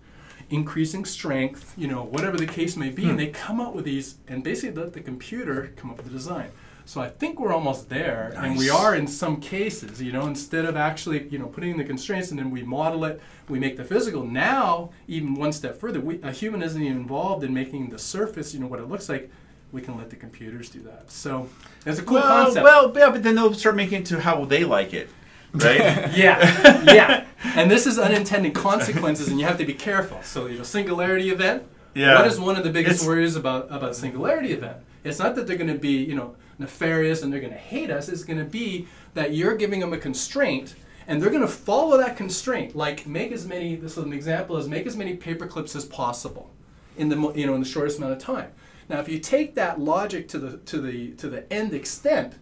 [0.51, 3.19] increasing strength, you know, whatever the case may be, and hmm.
[3.19, 6.51] they come up with these and basically let the computer come up with the design.
[6.89, 10.01] So I think we're almost there, and we are in some cases.
[10.01, 13.05] You know, instead of actually, you know, putting in the constraints and then we model
[13.05, 14.25] it, we make the physical.
[14.25, 18.55] Now, even one step further, we, a human isn't even involved in making the surface.
[18.55, 19.31] You know what it looks like.
[19.71, 21.11] We can let the computers do that.
[21.11, 21.51] So
[21.85, 22.65] it's a cool well, concept.
[22.65, 25.11] well, yeah, but then they'll start making it to how they like it,
[25.53, 26.11] right?
[26.17, 27.27] Yeah, yeah.
[27.55, 30.23] And this is unintended consequences, and you have to be careful.
[30.23, 31.65] So, you know, singularity event.
[31.93, 32.15] Yeah.
[32.15, 34.79] What is one of the biggest It's- worries about about singularity event?
[35.05, 37.91] It's not that they're going to be, you know, nefarious and they're going to hate
[37.91, 38.09] us.
[38.09, 40.75] is going to be that you're giving them a constraint,
[41.07, 42.77] and they're going to follow that constraint.
[42.77, 43.77] Like make as many.
[43.77, 46.51] This is an example: is make as many paper clips as possible
[46.97, 48.51] in the you know in the shortest amount of time.
[48.89, 52.35] Now, if you take that logic to the to the to the end extent,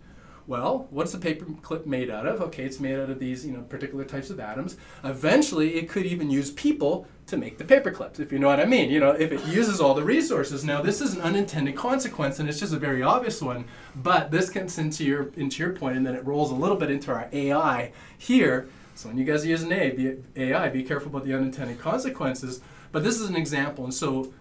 [0.46, 2.40] well, what's the paper clip made out of?
[2.40, 4.76] Okay, it's made out of these, you know, particular types of atoms.
[5.02, 8.60] Eventually, it could even use people to make the paper clips, if you know what
[8.60, 8.88] I mean.
[8.90, 10.64] You know, if it uses all the resources.
[10.64, 13.64] Now, this is an unintended consequence, and it's just a very obvious one.
[13.96, 16.90] But this gets into your into your point, and then it rolls a little bit
[16.90, 18.68] into our AI here.
[18.94, 22.60] So when you guys are using AI, be, AI, be careful about the unintended consequences.
[22.92, 24.32] But this is an example, and so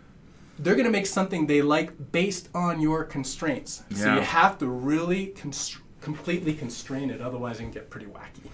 [0.58, 3.84] they're going to make something they like based on your constraints.
[3.94, 8.50] So you have to really constr- completely constrain it, otherwise it can get pretty wacky.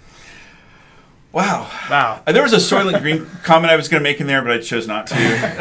[1.34, 1.70] Wow.
[1.90, 2.22] Wow.
[2.28, 4.52] Uh, There was a Soylent Green comment I was going to make in there, but
[4.52, 5.16] I chose not to.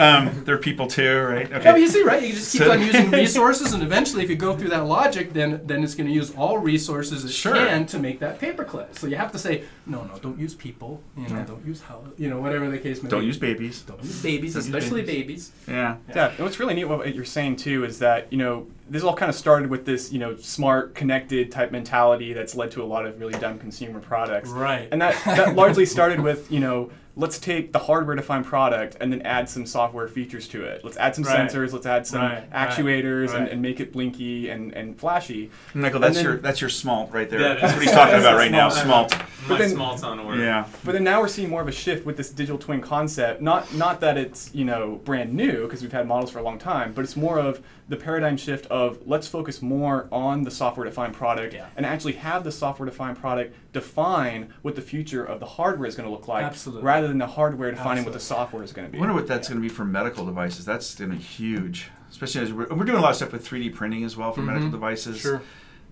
[0.04, 1.46] Um, there are people too, right?
[1.46, 1.62] Okay.
[1.64, 2.20] Yeah, but you see, right?
[2.24, 5.32] You just keep So- on using resources, and eventually, if you go through that logic,
[5.32, 7.54] then then it's going to use all resources it Sure.
[7.54, 8.98] can to make that paperclip.
[8.98, 11.02] So you have to say, no, no, don't use people.
[11.16, 11.44] You know, Yeah.
[11.44, 13.82] don't use how, you know, whatever the case may be Don't use babies.
[13.82, 15.50] Don't use babies, Don't use especially babies.
[15.50, 15.68] babies.
[15.68, 15.96] Yeah.
[16.16, 19.14] Yeah, and what's really neat what you're saying too is that you know this all
[19.14, 22.84] kind of started with this you know smart, connected type mentality that's led to a
[22.84, 24.50] lot of really dumb consumer products.
[24.50, 24.88] Right.
[24.90, 29.12] And that that largely started with you know let's take the hardware defined product and
[29.12, 30.84] then add some software features to it.
[30.84, 31.50] Let's add some Right.
[31.50, 31.72] sensors.
[31.72, 33.52] Let's add some Right, right, actuators And, right.
[33.52, 35.50] and make it blinky and, and flashy.
[35.74, 37.40] Michael, that's then- your that's your smalt right there.
[37.40, 38.68] That is- that's what he's talking about a right now.
[38.68, 39.10] smalt.
[39.10, 39.24] Smalt.
[39.48, 40.42] My then- small's on order.
[40.42, 40.66] Yeah.
[40.84, 43.42] But then now we're seeing more of a shift with this digital twin concept.
[43.42, 46.58] Not not that it's you know brand new because we've had models for a long
[46.58, 50.84] time, but it's more of the paradigm shift of let's focus more on the software
[50.86, 51.66] defined product Yeah.
[51.76, 55.94] and actually have the software defined product define what the future of the hardware is
[55.94, 56.84] going to look like, Absolutely.
[56.84, 58.98] rather than the hardware defining what the software is going to be.
[58.98, 60.64] I wonder what that's going to be for medical devices.
[60.64, 63.46] That's going to be huge, especially as we're, we're doing a lot of stuff with
[63.46, 64.72] 3D printing as well for medical Mhm.
[64.72, 65.18] devices.
[65.20, 65.42] Sure.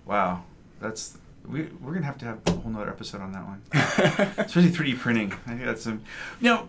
[0.06, 0.44] Wow,
[0.80, 1.18] that's
[1.50, 3.62] we, we're gonna have to have a whole nother episode on that one,
[4.38, 5.32] especially 3D printing.
[5.46, 6.02] I think that's some,
[6.50, 6.68] know,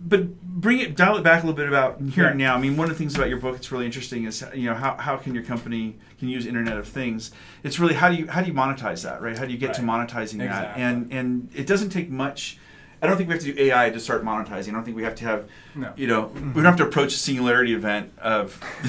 [0.00, 2.54] but bring it dial it back a little bit about here and now.
[2.54, 4.74] I mean, one of the things about your book that's really interesting is you know
[4.74, 7.30] how, how can your company can use Internet of Things.
[7.62, 9.36] It's really how do you how do you monetize that, right?
[9.36, 10.08] How do you get to Right.
[10.08, 10.76] monetizing that?
[10.76, 12.58] And and it doesn't take much.
[13.02, 14.68] I don't think we have to do AI to start monetizing.
[14.68, 15.92] I don't think we have to have, No.
[15.96, 18.62] you know, we don't have to approach a singularity event of,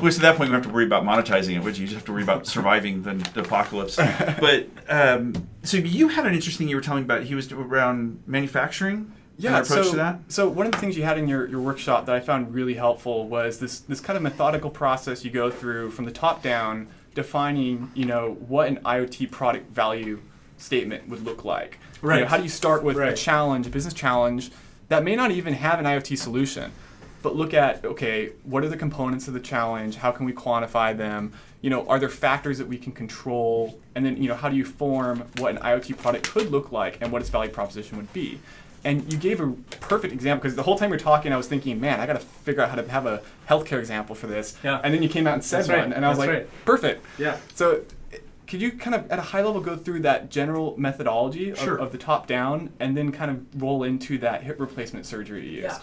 [0.00, 1.96] which at that point we don't have to worry about monetizing it, which you just
[1.96, 3.98] have to worry about surviving the, the apocalypse.
[4.40, 7.22] But um, so you had an interesting you were telling about.
[7.22, 9.12] He was around manufacturing.
[9.36, 10.20] Yeah, approach so, to that?
[10.28, 12.74] so one of the things you had in your, your workshop that I found really
[12.74, 16.86] helpful was this this kind of methodical process you go through from the top down,
[17.14, 20.20] defining you know what an IoT product value
[20.56, 21.78] statement would look like.
[22.04, 22.28] You know, Right.
[22.28, 24.50] how do you start with a challenge, a business challenge
[24.88, 26.70] that may not even have an IoT solution,
[27.22, 29.96] but look at okay, what are the components of the challenge?
[29.96, 31.32] How can we quantify them?
[31.62, 33.80] You know, are there factors that we can control?
[33.94, 36.98] And then you know, how do you form what an IoT product could look like
[37.00, 38.38] and what its value proposition would be?
[38.86, 41.80] And you gave a perfect example because the whole time you're talking, I was thinking,
[41.80, 44.58] man, I got to figure out how to have a healthcare example for this.
[44.62, 44.78] Yeah.
[44.84, 45.78] And then you came out and said That's right.
[45.84, 46.64] one, and I was That's like, right.
[46.66, 47.06] perfect.
[47.16, 47.38] Yeah.
[47.54, 47.80] So,
[48.46, 51.76] could you kind of, at a high level, go through that general methodology of, Sure.
[51.76, 55.52] of the top down, and then kind of roll into that hip replacement surgery you
[55.62, 55.62] used?
[55.64, 55.78] Yeah.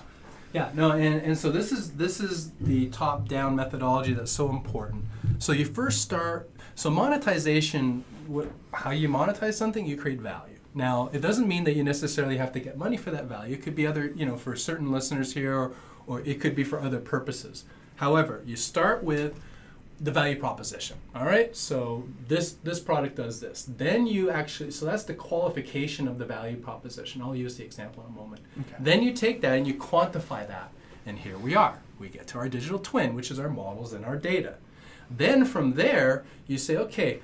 [0.54, 4.50] Yeah, no, and, and so this is this is the top down methodology that's so
[4.50, 5.06] important.
[5.39, 10.56] So you first start so monetization wh- how you monetize something, you create value.
[10.74, 13.54] Now, it doesn't mean that you necessarily have to get money for that value.
[13.54, 15.71] It could be other, you know, for certain listeners here or,
[16.06, 17.63] or it could be for other purposes.
[17.97, 19.39] However, you start with
[20.03, 20.97] the value proposition.
[21.15, 23.67] All right, so this this product does this.
[23.77, 27.21] Then you actually so that's the qualification of the value proposition.
[27.21, 28.41] I'll use the example in a moment.
[28.79, 30.71] Then you take that and you quantify that,
[31.05, 31.79] and here we are.
[31.99, 34.55] We get to our digital twin, which is our models and our data.
[35.09, 37.19] Then from there, you say, okay,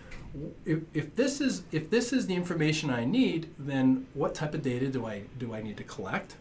[0.66, 4.62] if, if this is if this is the information I need, then what type of
[4.62, 6.36] data do I do I need to collect?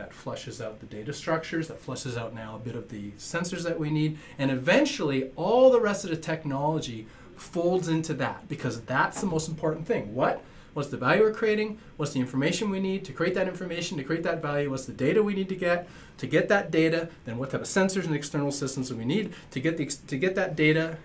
[0.00, 1.68] That, flushes out the data structures.
[1.68, 5.70] That flushes out now a bit of the sensors that we need, and eventually all
[5.70, 10.14] the rest of the technology folds into that because that's the most important thing.
[10.14, 11.78] What What's the value we're creating?
[11.96, 14.70] What's the information we need to create that information, to create that value?
[14.70, 15.88] What's the data we need to get?
[16.18, 19.34] To get that data, then what type of sensors and external systems do we need
[19.50, 20.96] to get the, to get that data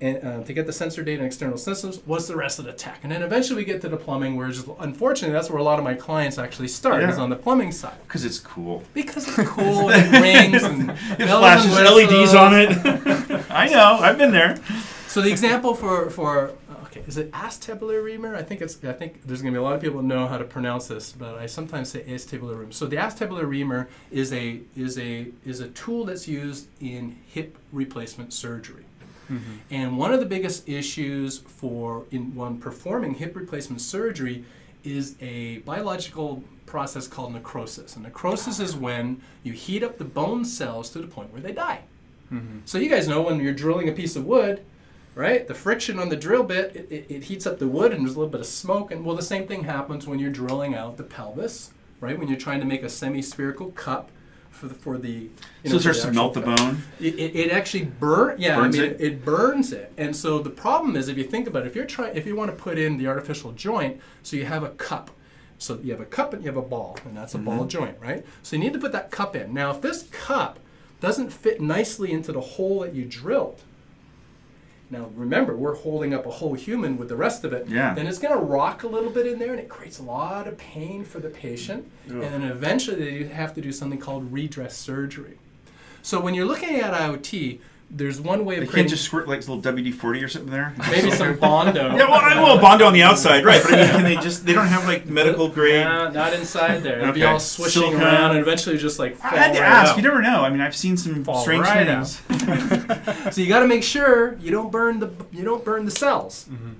[0.00, 2.00] and uh, to get the sensor data and external systems?
[2.04, 3.00] What's the rest of the tech?
[3.02, 5.78] And then eventually we get to the plumbing, where just, unfortunately that's where a lot
[5.78, 8.82] of my clients actually start is on the plumbing side Because it's cool.
[8.94, 13.46] because it's cool and it rings and It flashes and LEDs on it.
[13.50, 13.98] I know.
[14.00, 14.58] I've been there.
[15.08, 16.52] So the example for for
[16.84, 18.36] okay is it acetabular reamer?
[18.36, 20.36] I think it's I think there's going to be a lot of people know how
[20.36, 22.72] to pronounce this, but I sometimes say acetabular reamer.
[22.72, 27.56] So the acetabular reamer is a is a is a tool that's used in hip
[27.72, 28.84] replacement surgery.
[29.30, 29.52] Mm-hmm.
[29.70, 34.44] And one of the biggest issues for in one performing hip replacement surgery
[34.84, 37.94] is a biological process called necrosis.
[37.94, 41.52] And necrosis is when you heat up the bone cells to the point where they
[41.52, 41.80] die.
[42.32, 42.60] Mm-hmm.
[42.64, 44.64] So you guys know when you're drilling a piece of wood,
[45.14, 45.46] right?
[45.46, 48.16] The friction on the drill bit, it, it, it heats up the wood and there's
[48.16, 48.90] a little bit of smoke.
[48.90, 52.18] And well, the same thing happens when you're drilling out the pelvis, right?
[52.18, 54.10] When you're trying to make a semi-spherical cup
[54.56, 55.10] for the for the.
[55.10, 55.30] You
[55.64, 56.56] So know, it starts to melt the cup.
[56.58, 56.82] bone.
[57.00, 58.36] It, it, it actually burn.
[58.38, 59.00] Yeah, Burns I mean, it?
[59.00, 59.24] it?
[59.24, 59.92] burns it.
[59.96, 62.34] And so the problem is, if you think about it, if you're trying, if you
[62.34, 65.10] want to put in the artificial joint, so you have a cup.
[65.58, 67.68] So you have a cup and you have a ball, and that's a ball Mm-hmm.
[67.68, 68.24] joint, right?
[68.42, 69.54] So you need to put that cup in.
[69.54, 70.58] Now, if this cup
[71.00, 73.62] doesn't fit nicely into the hole that you drilled,
[74.90, 77.68] now remember we're holding up a whole human with the rest of it.
[77.68, 77.94] Yeah.
[77.94, 80.46] Then it's going to rock a little bit in there, and it creates a lot
[80.46, 81.90] of pain for the patient.
[82.08, 85.38] And then eventually they have to do something called redress surgery.
[86.02, 89.28] So when you're looking at IoT, there's one way of They can't creating just squirt
[89.28, 90.74] like a little WD forty or something there.
[90.90, 91.96] maybe some bondo.
[91.96, 93.62] Yeah, well, I will Bondo on the outside, right?
[93.62, 94.44] But I mean, can they just?
[94.44, 95.84] They don't have like medical grade.
[95.84, 97.00] Nah, not inside there.
[97.00, 98.02] It'd be all swishing Silicone.
[98.02, 99.92] around and eventually just like fall I had to right ask.
[99.92, 99.96] out.
[99.96, 100.42] You never know.
[100.42, 102.22] I mean, I've seen some Fall strange right things.
[103.34, 106.46] So you got to make sure you don't burn the you don't burn the cells,
[106.50, 106.72] mm-hmm.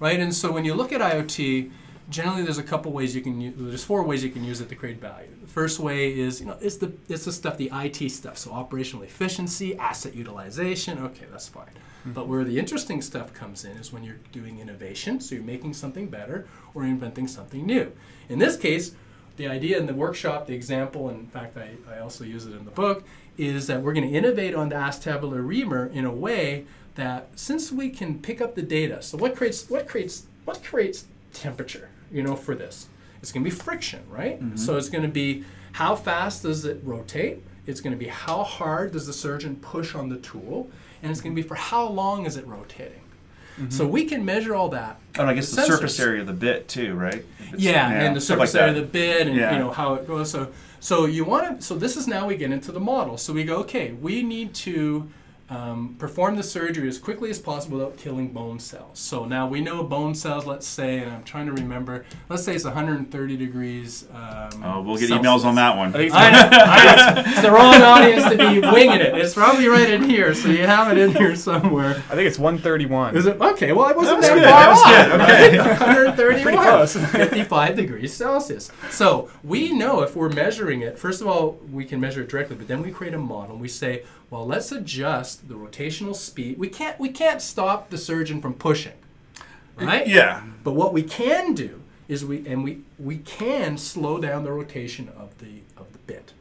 [0.00, 0.18] right?
[0.18, 1.70] And so when you look at IoT,
[2.10, 3.54] generally there's a couple ways you can use.
[3.56, 5.28] There's four ways you can use it to create value.
[5.40, 8.38] The first way is you know it's the it's the stuff the IT stuff.
[8.38, 10.98] So operational efficiency, asset utilization.
[10.98, 11.66] Okay, that's fine.
[11.66, 12.12] Mm-hmm.
[12.12, 15.20] But where the interesting stuff comes in is when you're doing innovation.
[15.20, 17.92] So you're making something better or inventing something new.
[18.28, 18.94] In this case,
[19.36, 22.52] the idea in the workshop, the example, and in fact, I, I also use it
[22.52, 23.04] in the book,
[23.36, 27.72] is that we're going to innovate on the acetabular reamer in a way that since
[27.72, 32.22] we can pick up the data, so what creates what creates what creates temperature, you
[32.22, 32.88] know, for this?
[33.20, 34.40] It's going to be friction, right?
[34.40, 34.56] Mm-hmm.
[34.56, 37.42] So it's going to be how fast does it rotate?
[37.66, 40.70] It's going to be how hard does the surgeon push on the tool,
[41.02, 43.00] and it's going to be for how long is it rotating.
[43.68, 43.92] So mm-hmm.
[43.92, 44.98] we can measure all that.
[45.16, 47.14] Oh, and I guess the surface area of the bit too, right?
[47.14, 49.52] It's- Yeah, and the stuff like surface area of the bit, and Yeah.
[49.52, 50.28] you know how it goes.
[50.30, 50.48] So,
[50.80, 51.64] so you want to.
[51.64, 53.16] So this is now we get into the model.
[53.16, 55.08] So we go, okay, we need to
[55.54, 58.98] um, perform the surgery as quickly as possible without killing bone cells.
[58.98, 62.54] So now we know bone cells, let's say, and I'm trying to remember, let's say
[62.54, 64.06] it's 130 degrees.
[64.12, 65.26] Um, Oh, we'll get Celsius.
[65.26, 65.94] emails on that one.
[65.94, 67.22] I it's know, I know.
[67.26, 69.14] It's the wrong audience to be winging it.
[69.14, 71.90] It's probably right in here, so you have it in here somewhere.
[72.10, 73.16] I think it's 131.
[73.16, 73.72] Is it okay?
[73.72, 76.12] Well, I wasn't That that, was far good, that was off.
[76.16, 76.42] good, 131.
[76.42, 76.96] Pretty close.
[77.12, 78.70] 55 degrees Celsius.
[78.90, 80.98] So we know if we're measuring it.
[80.98, 83.56] First of all, we can measure it directly, but then we create a model.
[83.56, 84.02] We say,
[84.34, 86.58] well, let's adjust the rotational speed.
[86.58, 88.94] We can't we can't stop the surgeon from pushing,
[89.76, 90.08] right?
[90.08, 90.42] Yeah.
[90.64, 95.08] But what we can do is we and we we can slow down the rotation
[95.16, 96.32] of the of the bit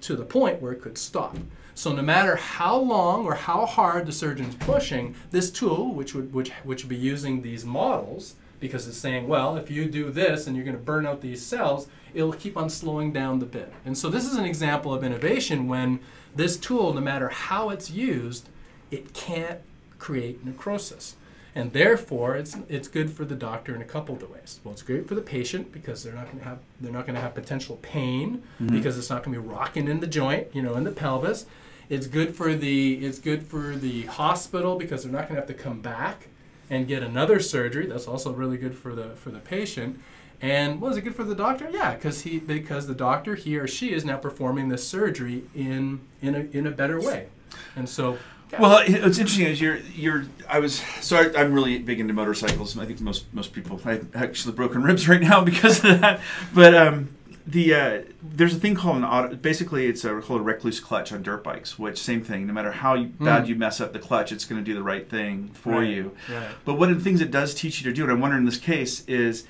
[0.00, 1.36] to the point where it could stop.
[1.74, 6.32] So no matter how long or how hard the surgeon's pushing, this tool, which would
[6.32, 10.46] which which would be using these models, because it's saying, well, if you do this
[10.46, 13.72] and you're going to burn out these cells, it'll keep on slowing down the bit.
[13.84, 16.00] And so this is an example of innovation when
[16.34, 18.48] this tool, no matter how it's used,
[18.90, 19.60] it can't
[19.98, 21.16] create necrosis.
[21.54, 24.60] And therefore, it's, it's good for the doctor in a couple of ways.
[24.64, 27.14] Well, it's great for the patient because they're not going to have they're not going
[27.14, 28.74] to have potential pain mm-hmm.
[28.74, 31.46] because it's not going to be rocking in the joint, you know, in the pelvis.
[31.88, 35.46] It's good for the it's good for the hospital because they're not going to have
[35.46, 36.28] to come back
[36.68, 37.86] and get another surgery.
[37.86, 39.98] That's also really good for the for the patient.
[40.40, 41.68] And was it good for the doctor?
[41.72, 46.00] Yeah, because he because the doctor he or she is now performing this surgery in
[46.20, 47.28] in a in a better way.
[47.74, 48.18] And so
[48.52, 48.60] yeah.
[48.60, 50.26] Well, it's interesting is you're you're.
[50.48, 52.78] I was so I, I'm really big into motorcycles.
[52.78, 53.80] I think most most people.
[53.84, 56.20] I have actually broken ribs right now because of that.
[56.54, 57.08] But um,
[57.44, 59.34] the uh, there's a thing called an auto.
[59.34, 61.76] Basically, it's a called a Rekluse clutch on dirt bikes.
[61.76, 62.46] Which same thing.
[62.46, 64.82] No matter how you, bad you mess up the clutch, it's going to do the
[64.82, 66.16] right thing for Right, you.
[66.32, 66.48] right.
[66.64, 68.44] But one of the things it does teach you to do, and I wonder in
[68.44, 69.44] this case, is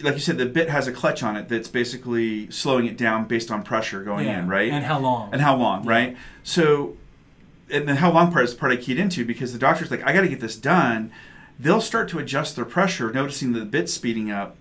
[0.00, 3.26] like you said, the bit has a clutch on it that's basically slowing it down
[3.26, 4.70] based on pressure going Yeah, in, right?
[4.70, 5.30] And how long?
[5.32, 6.16] and how long, right?
[6.42, 6.96] So,
[7.70, 10.04] and then how long part is the part I keyed into because the doctor's like,
[10.04, 11.10] I got to get this done.
[11.58, 14.56] They'll start to adjust their pressure, noticing the bit speeding up,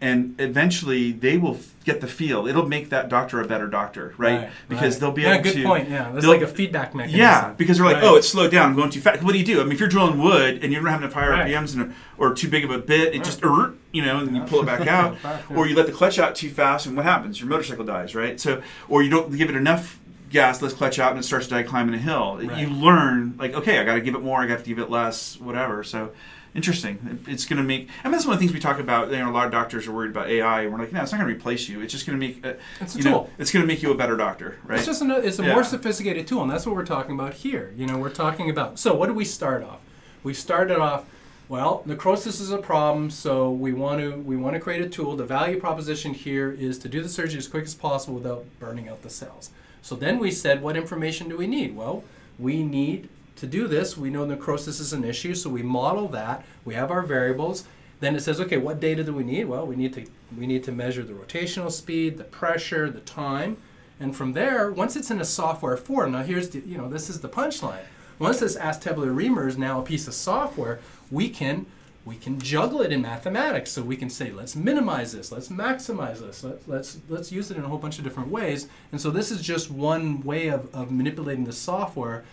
[0.00, 2.46] and eventually they will f- get the feel.
[2.46, 4.50] It'll make that doctor a better doctor, right?
[4.68, 5.00] because right.
[5.00, 5.64] they'll be yeah, able good to.
[5.64, 5.88] point.
[5.88, 7.20] Yeah, that's they'll- like a feedback mechanism.
[7.20, 8.04] Yeah, because they're like, Right.
[8.04, 8.70] oh, it's slowed down.
[8.70, 9.22] I'm going too fast.
[9.22, 9.60] What do you do?
[9.60, 11.46] I mean, if you're drilling wood and you don't have enough high Right.
[11.50, 14.36] RPMs and, or too big of a bit, it just, er, you know, and then
[14.36, 15.20] you pull it back out.
[15.22, 15.56] Back, yeah.
[15.56, 17.40] Or you let the clutch out too fast, and what happens?
[17.40, 18.38] Your motorcycle dies, right?
[18.38, 21.54] So, or you don't give it enough gas, let's clutch out, and it starts to
[21.54, 22.38] die climbing a hill.
[22.38, 22.58] Right.
[22.58, 24.90] You learn, like, okay, I got to give it more, I got to give it
[24.90, 25.82] less, whatever.
[25.84, 26.10] So,
[26.56, 27.20] interesting.
[27.28, 27.88] It's going to make.
[28.02, 29.10] I mean, that's one of the things we talk about.
[29.10, 31.12] You know, a lot of doctors are worried about AI, and we're like, no, it's
[31.12, 31.80] not going to replace you.
[31.82, 32.44] It's just going to make.
[32.44, 34.78] Uh, It's a you know, it's going to make you a better doctor, right?
[34.78, 35.52] It's just a, it's a Yeah.
[35.54, 37.72] more sophisticated tool, and that's what we're talking about here.
[37.76, 38.78] You know, we're talking about.
[38.78, 39.80] So, what do we start off?
[40.24, 41.04] We started off.
[41.48, 45.14] Well, necrosis is a problem, so we want to we want to create a tool.
[45.14, 48.88] The value proposition here is to do the surgery as quick as possible without burning
[48.88, 49.50] out the cells.
[49.80, 51.76] So then we said, what information do we need?
[51.76, 52.02] Well,
[52.40, 53.96] we need to do this.
[53.96, 56.44] We know necrosis is an issue, so we model that.
[56.64, 57.64] We have our variables.
[58.00, 59.44] Then it says, okay, what data do we need?
[59.44, 60.06] Well, we need to
[60.36, 63.56] we need to measure the rotational speed, the pressure, the time,
[63.98, 66.12] and from there, once it's in a software form.
[66.12, 67.84] Now here's the you know this is the punchline.
[68.18, 70.80] Once this Acetabular Reamer is now a piece of software,
[71.10, 71.66] we can
[72.04, 73.72] we can juggle it in mathematics.
[73.72, 77.56] So we can say, let's minimize this, let's maximize this, let, let's let's use it
[77.56, 78.68] in a whole bunch of different ways.
[78.92, 82.24] And so this is just one way of, of manipulating the software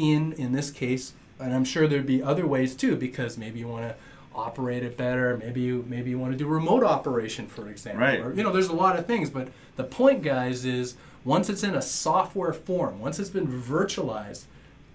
[0.00, 3.68] in in this case and i'm sure there'd be other ways too because maybe you
[3.68, 3.94] want to
[4.34, 8.20] operate it better maybe you maybe you want to do remote operation for example Right.
[8.20, 10.94] or, you know there's a lot of things but the point guys is
[11.24, 14.44] once it's in a software form once it's been virtualized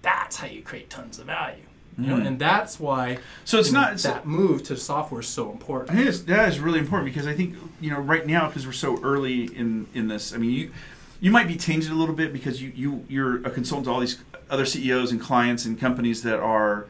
[0.02, 1.62] that's how you create tons of value
[1.98, 3.20] you know and that's why Mm.
[3.46, 6.20] So it's know, not- so- that move to software is so I important think it's,
[6.20, 9.44] that is really important because I think you know right now because we're so early
[9.44, 10.34] in in this.
[10.34, 10.70] I mean, you
[11.20, 14.00] you might be tainted a little bit because you you you're a consultant to all
[14.00, 14.18] these
[14.50, 16.86] other CEOs and clients and companies that are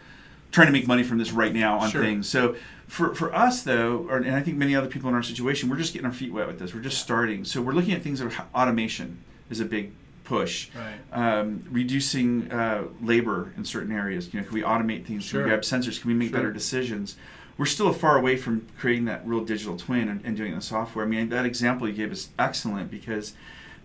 [0.52, 2.02] trying to make money from this right now on Sure.
[2.02, 2.28] things.
[2.28, 2.54] So
[2.86, 5.76] for for us though, or, and I think many other people in our situation, we're
[5.76, 6.74] just getting our feet wet with this.
[6.74, 7.44] We're just starting.
[7.44, 9.18] So we're looking at things that are, automation
[9.50, 9.92] is a big
[10.24, 10.68] push.
[10.74, 10.98] Right.
[11.38, 14.32] Um, reducing uh, labor in certain areas.
[14.32, 15.22] You know, can we automate things?
[15.24, 15.42] Can Sure.
[15.44, 16.00] we grab sensors?
[16.00, 16.38] Can we make Sure.
[16.38, 17.16] better decisions?
[17.58, 21.04] We're still far away from creating that real digital twin and, and doing the software.
[21.06, 23.32] I mean, that example you gave is excellent because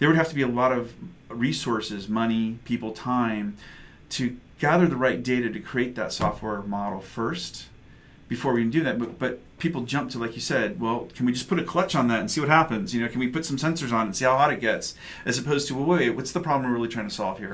[0.02, 0.96] there would have to be a lot of
[1.30, 3.56] resources, money, people, time
[4.10, 7.68] to gather the right data to create that software model first
[8.28, 8.98] before we can do that.
[8.98, 11.94] But, but people jump to, like you said, well, can we just put a clutch
[11.94, 12.96] on that and see what happens?
[12.96, 14.96] You know, can we put some sensors on it and see how hot it gets?
[15.24, 17.54] As opposed to, well, wait, what's the problem we're really trying to solve here?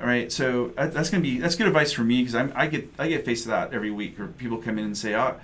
[0.00, 3.06] All right, so that's gonna be that's good advice for me because I get I
[3.06, 5.36] get faced with that every week, or people come in and say, "Oh,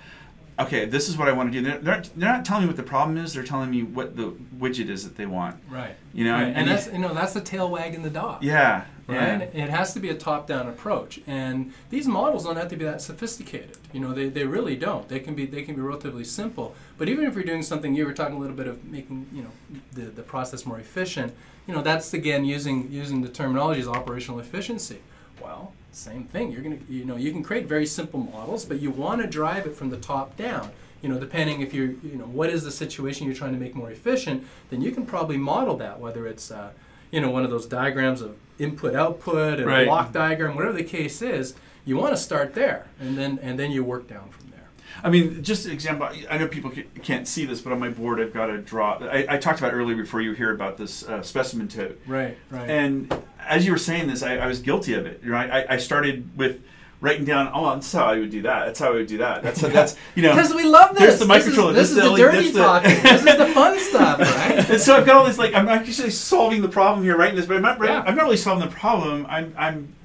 [0.65, 1.65] okay, this is what I want to do.
[1.67, 3.33] They're, they're, they're not telling me what the problem is.
[3.33, 5.57] They're telling me what the widget is that they want.
[5.69, 5.95] Right.
[6.13, 6.43] You know, Right.
[6.47, 8.43] and- and, that's you know that's the tail wagging the dog.
[8.43, 8.85] Yeah.
[9.07, 9.49] Right?
[9.53, 9.63] Yeah.
[9.65, 13.01] It has to be a top-down approach, and these models don't have to be that
[13.01, 13.77] sophisticated.
[13.91, 15.07] You know, they, they really don't.
[15.09, 16.75] They can be they can be relatively simple.
[16.97, 19.43] But even if you're doing something, you were talking a little bit of making you
[19.43, 19.49] know
[19.93, 21.33] the, the process more efficient.
[21.67, 24.99] You know, that's again using using the terminology as operational efficiency.
[25.41, 26.51] Well, same thing.
[26.51, 29.65] You're gonna you know you can create very simple models, but you want to drive
[29.65, 30.71] it from the top down.
[31.01, 33.75] You know, depending if you're you know what is the situation you're trying to make
[33.75, 35.99] more efficient, then you can probably model that.
[35.99, 36.71] Whether it's uh,
[37.11, 39.81] you know one of those diagrams of input output and Right.
[39.83, 43.57] a block diagram, whatever the case is, you want to start there, and then and
[43.59, 44.60] then you work down from there.
[45.03, 46.09] I mean, just an example.
[46.29, 46.71] I know people
[47.01, 48.97] can't see this, but on my board, I've got a draw.
[49.01, 51.99] I, I talked about earlier before you were here about this uh, specimen tote.
[52.07, 52.69] Right, right.
[52.69, 55.21] And as you were saying this, I, I was guilty of it.
[55.31, 56.61] I, I started with
[57.01, 57.51] writing down.
[57.53, 58.65] Oh, that's how I would do that.
[58.67, 59.41] That's how I would do that.
[59.43, 60.35] That's that's you know.
[60.35, 61.17] because we love this.
[61.17, 61.73] There's the This is- microcontroller.
[61.73, 62.89] This is, This is the the- dirty this talking.
[63.03, 64.69] this is the fun stuff, right?
[64.69, 67.45] and so I've got all this like I'm actually solving the problem here, writing this,
[67.47, 67.83] but I'm not.
[67.83, 68.03] Yeah.
[68.05, 69.25] I'm not really solving the problem.
[69.27, 69.95] I'm I'm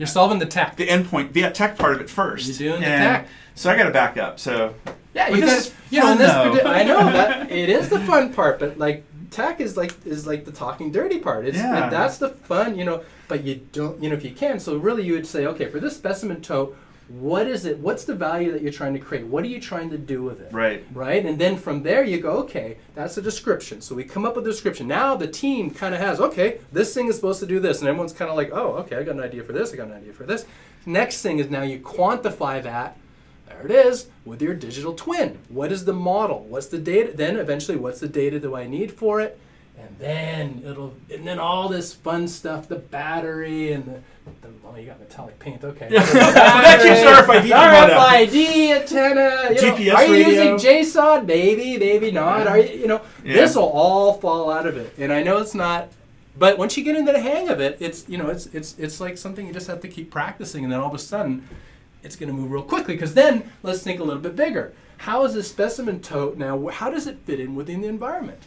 [0.00, 0.76] You're solving the tech.
[0.76, 2.58] the endpoint, the tech part of it first.
[2.58, 3.28] You're doing the tech.
[3.54, 4.40] So I got to back up.
[4.40, 4.74] So
[5.12, 6.64] Yeah, you guys, is you know, this.
[6.64, 10.46] I know that it is the fun part, but like tech is like is like
[10.46, 11.44] the talking dirty part.
[11.46, 11.82] It's Yeah.
[11.84, 13.02] and that's the fun, you know.
[13.28, 14.58] But you don't, you know, if you can.
[14.58, 16.74] So really, you would say, okay, for this specimen tote,
[17.10, 17.78] what is it?
[17.78, 19.26] What's the value that you're trying to create?
[19.26, 20.52] What are you trying to do with it?
[20.52, 20.84] right.
[20.94, 21.26] right?
[21.26, 23.80] And then from there you go, okay, that's a description.
[23.80, 24.86] So we come up with a description.
[24.86, 27.88] Now the team kind of has, okay, this thing is supposed to do this, and
[27.88, 29.94] everyone's kind of like, oh, okay, I got an idea for this, I got an
[29.94, 30.46] idea for this.
[30.86, 32.96] Next thing is now you quantify that.
[33.48, 35.38] There it is with your digital twin.
[35.48, 36.44] What is the model?
[36.44, 37.12] What's the data?
[37.12, 39.38] Then eventually, what's the data do I need for it?
[39.80, 44.00] And then it'll, and then all this fun stuff, the battery and the,
[44.42, 45.88] the oh, you got metallic paint, okay.
[45.88, 47.90] That keeps RFID from on out.
[47.90, 49.54] RFID antenna.
[49.54, 50.28] You know, are you radio.
[50.28, 51.24] using JSON?
[51.26, 52.46] Maybe, maybe not.
[52.46, 53.34] Are you, you know, Yeah.
[53.34, 54.92] this will all fall out of it.
[54.98, 55.88] And I know it's not,
[56.36, 59.00] but once you get into the hang of it, it's you know, it's it's it's
[59.00, 61.48] like something you just have to keep practicing, and then all of a sudden,
[62.02, 62.94] it's going to move real quickly.
[62.94, 64.72] Because then let's think a little bit bigger.
[64.98, 66.68] How is a specimen tote now?
[66.68, 68.42] How does it fit in within the environment?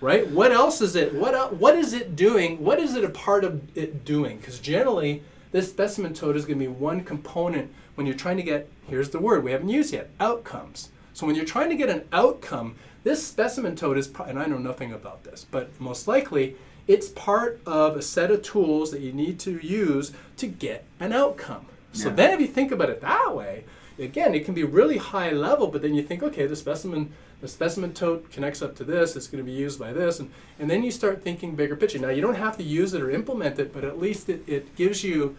[0.00, 0.28] Right?
[0.28, 1.14] What else is it?
[1.14, 2.62] What el- what is it doing?
[2.62, 4.38] What is it a part of it doing?
[4.38, 5.22] Because generally,
[5.52, 8.68] this specimen tote is going to be one component when you're trying to get.
[8.86, 10.90] Here's the word we haven't used yet: outcomes.
[11.14, 14.44] So when you're trying to get an outcome, this specimen tote is, pro- and I
[14.44, 19.00] know nothing about this, but most likely it's part of a set of tools that
[19.00, 21.66] you need to use to get an outcome.
[21.92, 23.64] So then, if you think about it that way,
[23.98, 27.14] again, it can be really high level, but then you think, okay, the specimen,
[27.46, 29.14] the specimen tote connects up to this.
[29.14, 31.98] It's going to be used by this, and and then you start thinking bigger picture.
[32.00, 34.74] Now you don't have to use it or implement it, but at least it, it
[34.74, 35.36] gives you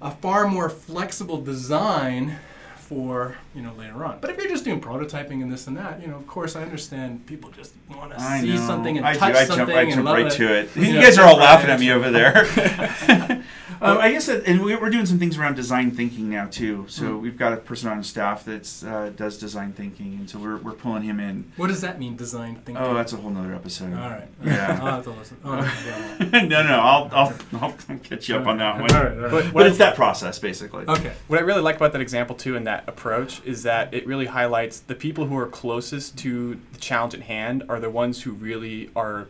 [0.00, 2.36] a far more flexible design
[2.76, 4.20] for you know later on.
[4.22, 6.62] But if you're just doing prototyping and this and that, you know, of course, I
[6.62, 8.66] understand people just want to see know.
[8.66, 9.18] something and I do.
[9.18, 10.36] touch I something jump, I and jump love right it.
[10.36, 10.70] to it.
[10.76, 12.34] You You, know, guys are all laughing at me over there.
[13.80, 16.84] um, I guess, that, and we- we're doing some things around design thinking now too.
[16.88, 17.20] So Mm.
[17.20, 20.72] we've got a person on staff that uh, does design thinking, and so we're, we're
[20.72, 21.50] pulling him in.
[21.56, 22.76] What does that mean, design thinking?
[22.84, 23.92] Oh, that's a whole nother episode.
[23.94, 24.28] all right.
[24.44, 24.78] Yeah.
[24.82, 25.36] I'll have to listen.
[25.44, 28.92] Oh, no, no, no, I'll, I'll, I'll catch you up on that one.
[28.92, 29.30] All right, all right.
[29.30, 30.84] But, But it's that process, basically.
[30.86, 31.12] Okay.
[31.28, 34.26] What I really like about that example too and that approach is that it really
[34.26, 38.32] highlights the people who are closest to the challenge at hand are the ones who
[38.32, 39.26] really are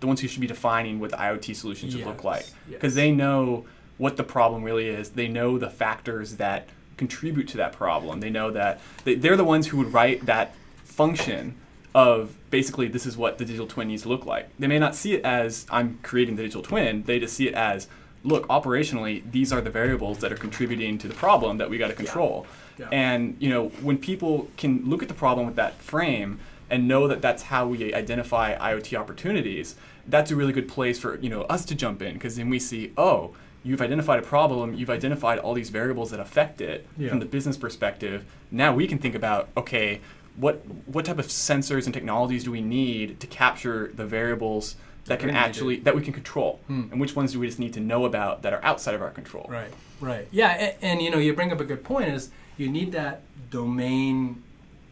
[0.00, 2.52] the ones who should be defining what the IoT solution should look Yes, like yes.
[2.68, 3.64] because they know
[3.98, 5.10] what the problem really is.
[5.10, 8.20] They know the factors that contribute to that problem.
[8.20, 11.56] They know that they, they're the ones who would write that function
[11.94, 14.48] of basically this is what the digital twin needs to look like.
[14.58, 17.02] They may not see it as I'm creating the digital twin.
[17.04, 17.88] They just see it as
[18.22, 21.88] look operationally these are the variables that are contributing to the problem that we got
[21.88, 22.46] to control.
[22.78, 22.88] Yeah.
[22.92, 26.38] And you know when people can look at the problem with that frame
[26.68, 29.76] and know that that's how we identify IoT opportunities,
[30.08, 32.58] that's a really good place for you know us to jump in because then we
[32.58, 33.34] see oh
[33.66, 37.08] you've identified a problem, you've identified all these variables that affect it Yeah.
[37.10, 38.24] from the business perspective.
[38.50, 40.00] Now we can think about okay
[40.36, 40.56] what
[40.86, 45.28] what type of sensors and technologies do we need to capture the variables that can
[45.28, 46.84] we need to- actually that we can control Hmm.
[46.90, 49.10] and which ones do we just need to know about that are outside of our
[49.10, 49.46] control.
[49.48, 50.26] Right, right.
[50.30, 53.22] Yeah, and, and you know, you bring up a good point is you need that
[53.50, 54.42] domain,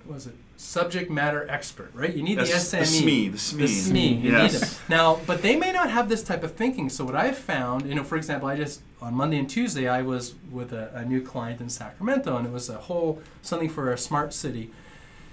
[0.04, 2.14] what was it, subject matter expert, right?
[2.14, 3.30] You need the That's the SME.
[3.30, 3.56] SME, the SME.
[3.58, 4.22] The SME.
[4.22, 4.52] You Yes.
[4.52, 4.70] need them.
[4.88, 6.88] Now, but they may not have this type of thinking.
[6.88, 10.02] So what I've found, you know, for example, I just, on Monday and Tuesday, I
[10.02, 13.92] was with a, a new client in Sacramento, and it was a whole, something for
[13.92, 14.70] a smart city.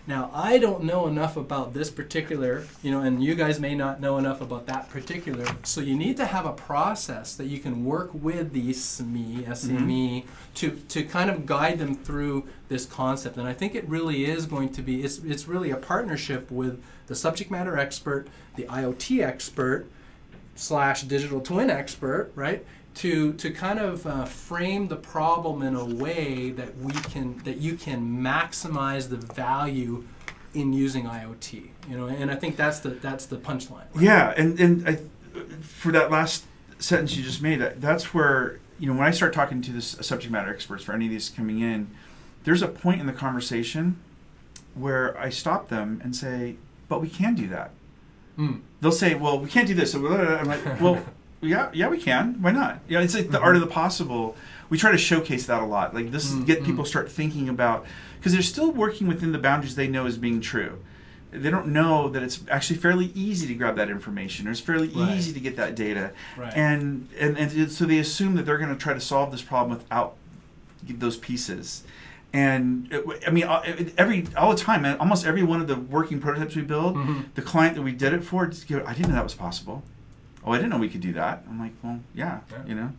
[0.08, 4.02] Now, I don't know enough about this particular, you know, and you guys may not
[4.02, 5.46] know enough about that particular.
[5.64, 10.24] So you need to have a process that you can work with the SME, SME,
[10.24, 10.30] mm-hmm.
[10.56, 13.38] to, to kind of guide them through this concept.
[13.38, 16.82] And I think it really is going to be, it's, it's really a partnership with
[17.06, 19.88] the subject matter expert, the IoT expert,
[20.56, 22.66] slash digital twin expert, right?
[22.96, 27.58] To to kind of uh, frame the problem in a way that we can that
[27.58, 30.04] you can maximize the value
[30.54, 31.70] in using IoT.
[31.90, 33.86] You know, and I think that's the that's the punchline.
[33.94, 34.04] right?
[34.04, 35.00] Yeah, and and I,
[35.62, 36.46] for that last
[36.80, 39.98] sentence you just made, that that's where you know when I start talking to this
[40.02, 41.90] subject matter experts for any of these coming in,
[42.44, 44.00] there's a point in the conversation
[44.74, 46.58] where I stop them and say,
[46.90, 47.72] "But we can do that."
[48.38, 48.62] Mm.
[48.82, 50.06] They'll say, "Well, we can't do this." So.
[50.08, 51.04] I'm like, "Well,
[51.42, 52.42] yeah, yeah, we can.
[52.42, 54.36] Why not?" Know, it's like the art of the possible.
[54.70, 55.94] We try to showcase that a lot.
[55.94, 56.66] Like this, Mm, get mm.
[56.66, 57.86] people start thinking about
[58.20, 60.80] because they're still working within the boundaries they know as being true.
[61.32, 64.90] They don't know that it's actually fairly easy to grab that information, or it's fairly
[64.90, 65.16] Right.
[65.18, 66.54] easy to get that data, Right.
[66.56, 69.78] and and and so they assume that they're going to try to solve this problem
[69.78, 70.16] without
[70.88, 71.84] those pieces.
[72.34, 73.62] And it, I mean, uh,
[73.98, 77.26] every all the time, man, almost every one of the working prototypes we build, Mhm.
[77.36, 79.84] the client that we did it for, I didn't know that was possible.
[80.44, 81.44] Oh, I didn't know we could do that.
[81.50, 82.58] I'm like, well, yeah, Yeah.
[82.66, 82.92] you know,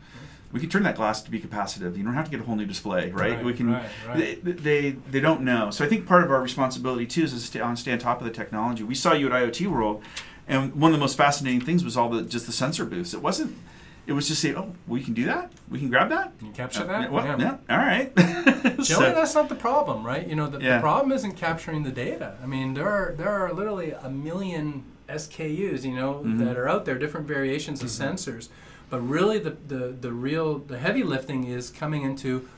[0.52, 1.96] we could turn that glass to be capacitive.
[1.96, 3.32] You don't have to get a whole new display, right?
[3.36, 3.72] Right, we can.
[3.72, 3.88] right.
[4.14, 5.70] They, they they don't know.
[5.70, 8.20] So I think part of our responsibility too is to stay on, stay on top
[8.20, 8.82] of the technology.
[8.84, 10.02] We saw you at IoT World,
[10.46, 13.14] and one of the most fascinating things was all the just the sensor booths.
[13.14, 13.56] It wasn't.
[14.04, 15.52] It was just say, oh, we can do that.
[15.70, 16.36] We can grab that.
[16.40, 17.02] Can capture Uh, that?
[17.02, 17.56] yeah, well, Yeah.
[17.68, 18.12] yeah, all right.
[18.84, 20.26] So- that's not the problem, right?
[20.26, 20.76] You know, the, Yeah.
[20.76, 22.36] the problem isn't capturing the data.
[22.42, 24.82] I mean, there are there are literally a million
[25.12, 26.38] SKUs, you know, Mhm.
[26.38, 28.48] that are out there, different variations of sensors.
[28.90, 32.48] But really, the, the the real the heavy lifting is coming into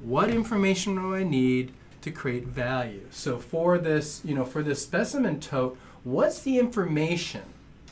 [0.00, 1.72] what information do I need
[2.02, 3.02] to create value.
[3.10, 7.42] So for this, you know, for this specimen tote, what's the information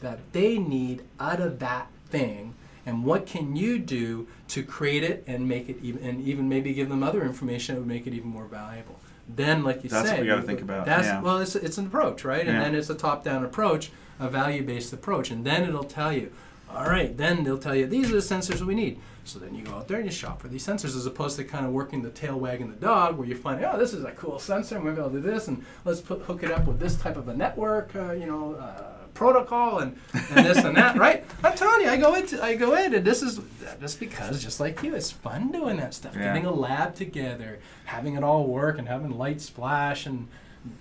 [0.00, 2.54] that they need out of that thing?
[2.86, 6.72] And what can you do to create it and make it even, and even maybe
[6.72, 9.00] give them other information that would make it even more valuable?
[9.28, 11.20] Then, like you say That's said, what we gotta think about, That's yeah.
[11.20, 12.46] well, it's, it's an approach, right?
[12.46, 12.64] And Yeah.
[12.64, 16.30] then it's a top-down approach, a value-based approach, and then it'll tell you,
[16.68, 17.16] all right.
[17.16, 18.98] Then they'll tell you these are the sensors we need.
[19.24, 21.44] So then you go out there and you shop for these sensors, as opposed to
[21.44, 24.12] kind of working the tail wagging the dog, where you find, oh, this is a
[24.12, 24.78] cool sensor.
[24.80, 27.34] Maybe I'll do this, and let's put hook it up with this type of a
[27.34, 29.98] network, uh, you know, uh, protocol, and,
[30.30, 31.24] and this and that, right?
[31.42, 33.40] I'm telling you, I go into, I go in, and this is
[33.80, 36.24] just because, just like you, it's fun doing that stuff, Yeah.
[36.24, 40.28] getting a lab together, having it all work, and having light splash and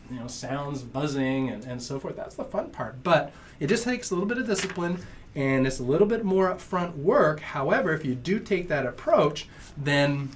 [0.10, 2.16] you know sounds buzzing and, and so forth.
[2.16, 4.98] That's the fun part, but it just takes a little bit of discipline
[5.36, 7.40] and it's a little bit more upfront work.
[7.42, 10.30] However, if you do take that approach, then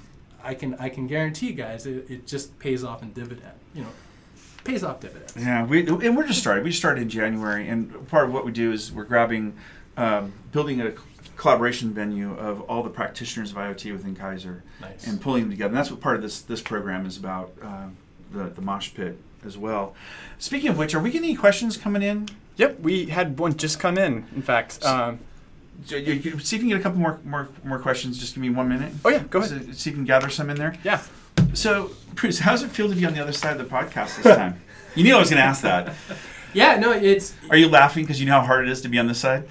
[0.43, 3.53] I can I can guarantee you guys it, it just pays off in dividend.
[3.73, 3.89] You know,
[4.69, 5.33] pays off dividends.
[5.37, 6.63] Yeah, we and we're just started.
[6.63, 9.55] We started in January, and part of what we do is we're grabbing,
[9.97, 10.93] um, building a
[11.37, 15.07] collaboration venue of all the practitioners of IoT within Kaiser, Nice.
[15.07, 15.69] and pulling them together.
[15.69, 17.51] And that's what part of this this program is about.
[17.61, 17.87] Uh,
[18.31, 19.95] the the mosh pit as well.
[20.37, 22.29] Speaking of which, are we getting any questions coming in?
[22.57, 24.27] Yep, we had one just come in.
[24.35, 25.17] In fact, um,
[25.87, 28.19] J- you- you- See if you can get a couple more more more questions.
[28.19, 28.91] Just give me one minute.
[29.03, 29.49] oh yeah, go ahead.
[29.49, 30.75] So- see if you can gather some in there.
[30.83, 31.01] Yeah.
[31.53, 34.21] So, Bruce, how does it feel to be on the other side of the podcast
[34.21, 34.61] this time?
[34.95, 35.93] you knew I was going to ask that.
[36.53, 38.97] Yeah, no, it's Are you laughing because you know how hard it is to be
[38.97, 39.47] on this side?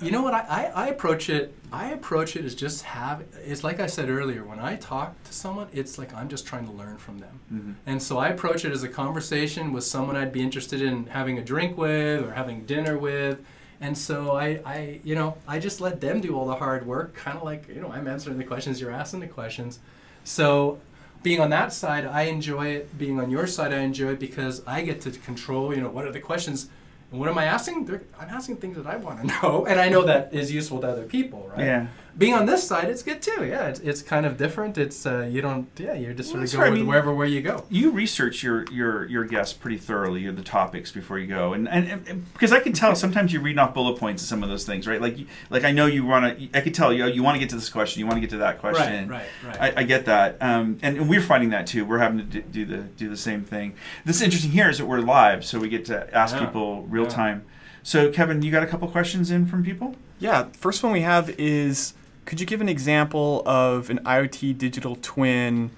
[0.00, 0.32] You know what?
[0.32, 1.54] I, I, I approach it.
[1.72, 3.22] I approach it as just have.
[3.44, 4.42] It's like I said earlier.
[4.44, 7.40] When I talk to someone, it's like I'm just trying to learn from them.
[7.52, 7.74] Mhm.
[7.86, 11.38] And so I approach it as a conversation with someone I'd be interested in having
[11.38, 13.40] a drink with or having dinner with.
[13.82, 17.14] And so I, I you know, I just let them do all the hard work.
[17.14, 19.80] Kind of like you know, I'm answering the questions, you're asking the questions.
[20.24, 20.78] So
[21.22, 22.98] being on that side, I enjoy it.
[22.98, 25.74] Being on your side, I enjoy it because I get to control.
[25.74, 26.68] You know, what are the questions?
[27.10, 27.86] And what am I asking?
[27.86, 30.80] They're, I'm asking things that I want to know, and I know that is useful
[30.80, 31.66] to other people, right?
[31.66, 31.86] Yeah.
[32.18, 33.44] Being on this side, it's good too.
[33.44, 34.76] Yeah, it's, it's kind of different.
[34.78, 35.68] It's uh, you don't.
[35.78, 36.72] Yeah, you're just Well, sort of that's go right.
[36.72, 37.64] I mean- wherever where you go.
[37.70, 42.06] You research your your your guests pretty thoroughly, the topics before you go, and and,
[42.08, 44.64] and because I can tell sometimes you're reading off bullet points of some of those
[44.64, 45.00] things, right?
[45.00, 45.16] Like
[45.50, 46.48] like I know you want to.
[46.58, 48.30] I could tell you you want to get to this question, you want to get
[48.30, 49.08] to that question.
[49.08, 49.74] Right, right, right.
[49.76, 51.84] I, I get that, um, and, and we're finding that too.
[51.84, 53.74] We're having to do, do the do the same thing.
[54.04, 56.46] This interesting here is that we're live, so we get to ask Yeah.
[56.46, 57.08] people real Yeah.
[57.10, 57.44] time.
[57.82, 59.96] So, Kevin, you got a couple questions in from people?
[60.18, 61.94] Yeah, first one we have is
[62.30, 65.72] could you give an example of an IoT digital twin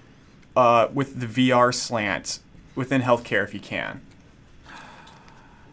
[0.54, 2.40] uh, with the VR slant
[2.74, 4.02] within healthcare if you can?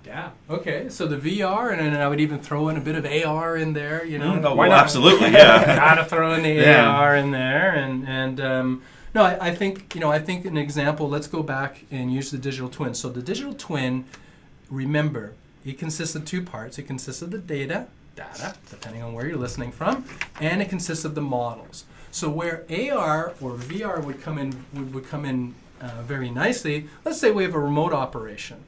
[0.06, 0.30] Yeah.
[0.50, 0.88] Okay.
[0.88, 3.74] So the VR, and then I would even throw in a bit of AR in
[3.74, 4.06] there.
[4.06, 4.84] You know, Mm, oh, why well, not?
[4.86, 5.76] absolutely, yeah.
[5.76, 6.90] Gotta throw in the Yeah.
[6.90, 8.82] AR in there, and and um,
[9.14, 10.10] No, I, I think you know.
[10.10, 11.10] I think an example.
[11.10, 12.94] Let's go back and use the digital twin.
[12.94, 14.06] So the digital twin,
[14.70, 15.34] remember,
[15.66, 16.80] it consists of two parts.
[16.80, 17.88] It consists of the data,
[18.20, 20.06] data, depending on where you're listening from,
[20.42, 21.86] and it consists of the models.
[22.12, 26.88] So where AR or VR would come in would, would come in uh, very nicely.
[27.06, 28.64] Let's say we have a remote operation.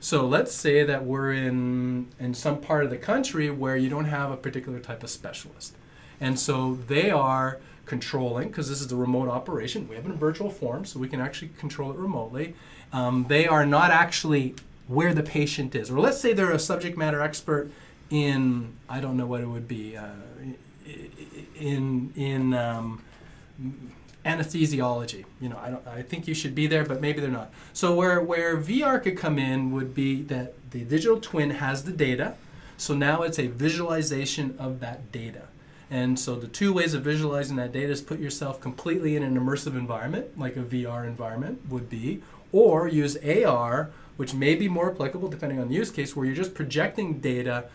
[0.00, 4.06] So let's say that we're in in some part of the country where you don't
[4.06, 5.74] have a particular type of specialist,
[6.20, 9.88] and so they are controlling because this is a remote operation.
[9.88, 12.54] We have it in virtual form, so we can actually control it remotely.
[12.92, 14.54] Um, they are not actually
[14.88, 17.70] where the patient is, or let's say they're a subject matter expert
[18.12, 20.10] in I don't know what it would be uh,
[21.58, 23.02] in in um,
[24.24, 25.24] anesthesiology.
[25.40, 25.86] You know, I don't.
[25.88, 27.50] I think you should be there, but maybe they're not.
[27.72, 31.92] So where where VR could come in would be that the digital twin has the
[31.92, 32.34] data.
[32.76, 35.42] So now it's a visualization of that data.
[35.90, 39.38] And so the two ways of visualizing that data is put yourself completely in an
[39.38, 44.90] immersive environment, like a VR environment would be, or use AR, which may be more
[44.90, 47.66] applicable depending on the use case, where you're just projecting data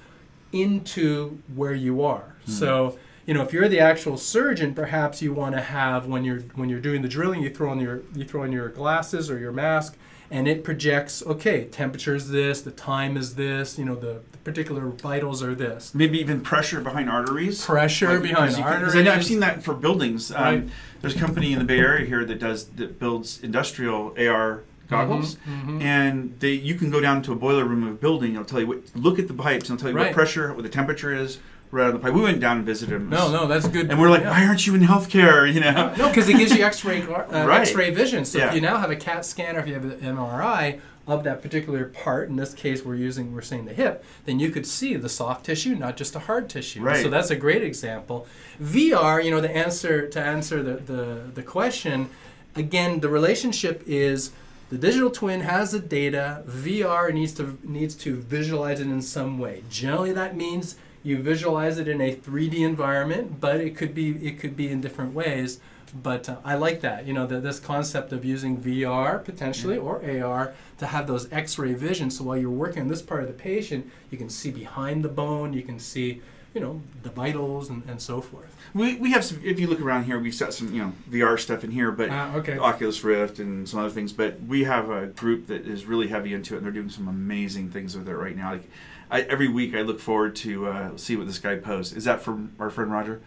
[0.52, 2.36] into where you are.
[2.46, 6.40] So you know, if you're the actual surgeon, perhaps you want to have when you're
[6.56, 9.38] when you're doing the drilling, you throw on your you throw on your glasses or
[9.38, 9.98] your mask,
[10.32, 11.22] and it projects.
[11.26, 13.78] Okay, temperature is this, the time is this.
[13.78, 15.94] You know, the, the particular vitals are this.
[15.94, 17.66] Maybe even pressure behind arteries.
[17.66, 18.96] Pressure Like, behind can- arteries.
[18.96, 20.32] I know, I've seen that for buildings.
[20.32, 20.70] Um, Right.
[21.02, 25.36] There's a company in the Bay Area here that does that builds industrial AR goggles,
[25.50, 25.82] Mhm, mhm.
[25.82, 28.34] and they you can go down to a boiler room of a building.
[28.34, 28.80] It'll tell you what.
[28.96, 29.70] Look at the pipes.
[29.70, 30.08] and It'll tell you Right.
[30.08, 31.40] what pressure, what the temperature is.
[31.70, 32.14] Right on the pipe.
[32.14, 33.10] We went down and visited them.
[33.10, 33.92] No, no, that's good.
[33.92, 34.30] And we're like, yeah.
[34.32, 35.52] why aren't you in healthcare?
[35.54, 35.94] You know.
[35.98, 37.60] No, because it gives you X-ray uh, Right.
[37.60, 38.24] X-ray vision.
[38.24, 38.48] So Yeah.
[38.48, 41.42] if you now have a CAT scan or if you have an MRI of that
[41.42, 44.96] particular part, in this case we're using we're saying the hip, then you could see
[44.96, 46.82] the soft tissue, not just the hard tissue.
[46.82, 47.04] Right.
[47.04, 48.26] So that's a great example.
[48.64, 52.10] VR, you know, the answer to answer the, the, the question,
[52.56, 54.32] again, the relationship is
[54.70, 56.44] the digital twin has the data.
[56.48, 59.64] VR needs to needs to visualize it in some way.
[59.70, 64.40] Generally, that means you visualize it in a 3D environment, but it could be it
[64.40, 65.60] could be in different ways.
[66.04, 70.04] But uh, I like that, you know, the, this concept of using VR potentially or
[70.04, 72.10] AR to have those X-ray vision.
[72.10, 75.10] So while you're working on this part of the patient, you can see behind the
[75.10, 76.22] bone, you can see,
[76.54, 78.56] you know, the vitals and, and so forth.
[78.74, 79.40] We, we have some.
[79.44, 82.10] If you look around here, we've got some you know VR stuff in here, but
[82.10, 82.58] Ah, okay.
[82.58, 84.12] Oculus Rift and some other things.
[84.14, 87.08] But we have a group that is really heavy into it, and they're doing some
[87.08, 88.52] amazing things with it right now.
[88.54, 88.70] Like
[89.12, 91.94] I, every week, I look forward to uh, see what this guy posts.
[91.94, 93.22] Is that from our friend Roger?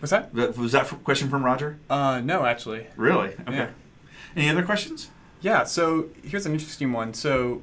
[0.00, 0.32] What's that?
[0.32, 1.78] Was that question from Roger?
[1.90, 2.86] Uh, no, actually.
[2.96, 3.30] Really?
[3.48, 3.52] Okay.
[3.56, 3.70] Yeah.
[4.36, 5.10] Any other questions?
[5.40, 7.14] Yeah, so here's an interesting one.
[7.14, 7.62] So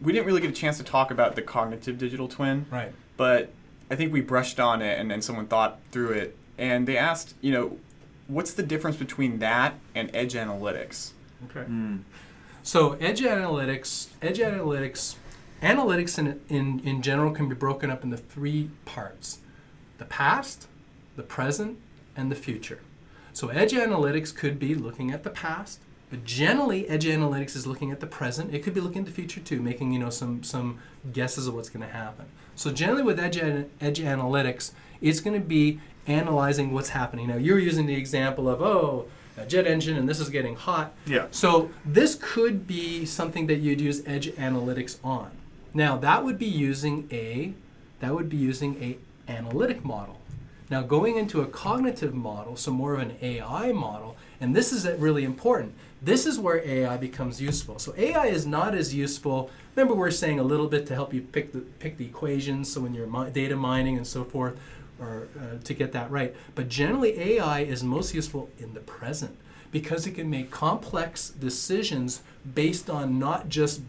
[0.00, 2.92] we didn't really get a chance to talk about the cognitive digital twin, Right.
[3.16, 3.52] but
[3.92, 6.36] I think we brushed on it and then someone thought through it.
[6.56, 7.78] And they asked, you know,
[8.26, 11.10] what's the difference between that and edge analytics?
[11.50, 11.68] Okay.
[11.68, 12.00] Mm.
[12.62, 15.16] So edge analytics, edge analytics,
[15.60, 19.40] analytics in, in, in general can be broken up into three parts:
[19.98, 20.68] the past,
[21.16, 21.78] the present,
[22.16, 22.80] and the future.
[23.34, 25.80] So edge analytics could be looking at the past,
[26.12, 28.54] but generally edge analytics is looking at the present.
[28.54, 30.78] It could be looking at the future too, making you know some some
[31.10, 32.26] guesses of what's going to happen.
[32.54, 37.28] So generally with edge an- edge analytics, it's going to be analyzing what's happening.
[37.28, 39.06] Now you're using the example of oh
[39.38, 40.92] a jet engine and this is getting hot.
[41.06, 41.28] Yeah.
[41.30, 45.30] So this could be something that you'd use edge analytics on.
[45.72, 47.54] Now that would be using a
[48.00, 48.98] that would be using a
[49.32, 50.20] analytic model.
[50.68, 54.84] Now going into a cognitive model, so more of an AI model, and this is
[54.84, 55.74] uh, really important.
[56.04, 57.78] This is where AI becomes useful.
[57.78, 59.50] So AI is not as useful.
[59.76, 62.72] Remember, we're saying a little bit to help you pick the pick the equations.
[62.72, 64.58] So when you're mi- data mining and so forth,
[64.98, 66.34] or uh, to get that right.
[66.54, 69.36] But generally, AI is most useful in the present
[69.70, 72.22] because it can make complex decisions
[72.54, 73.80] based on not just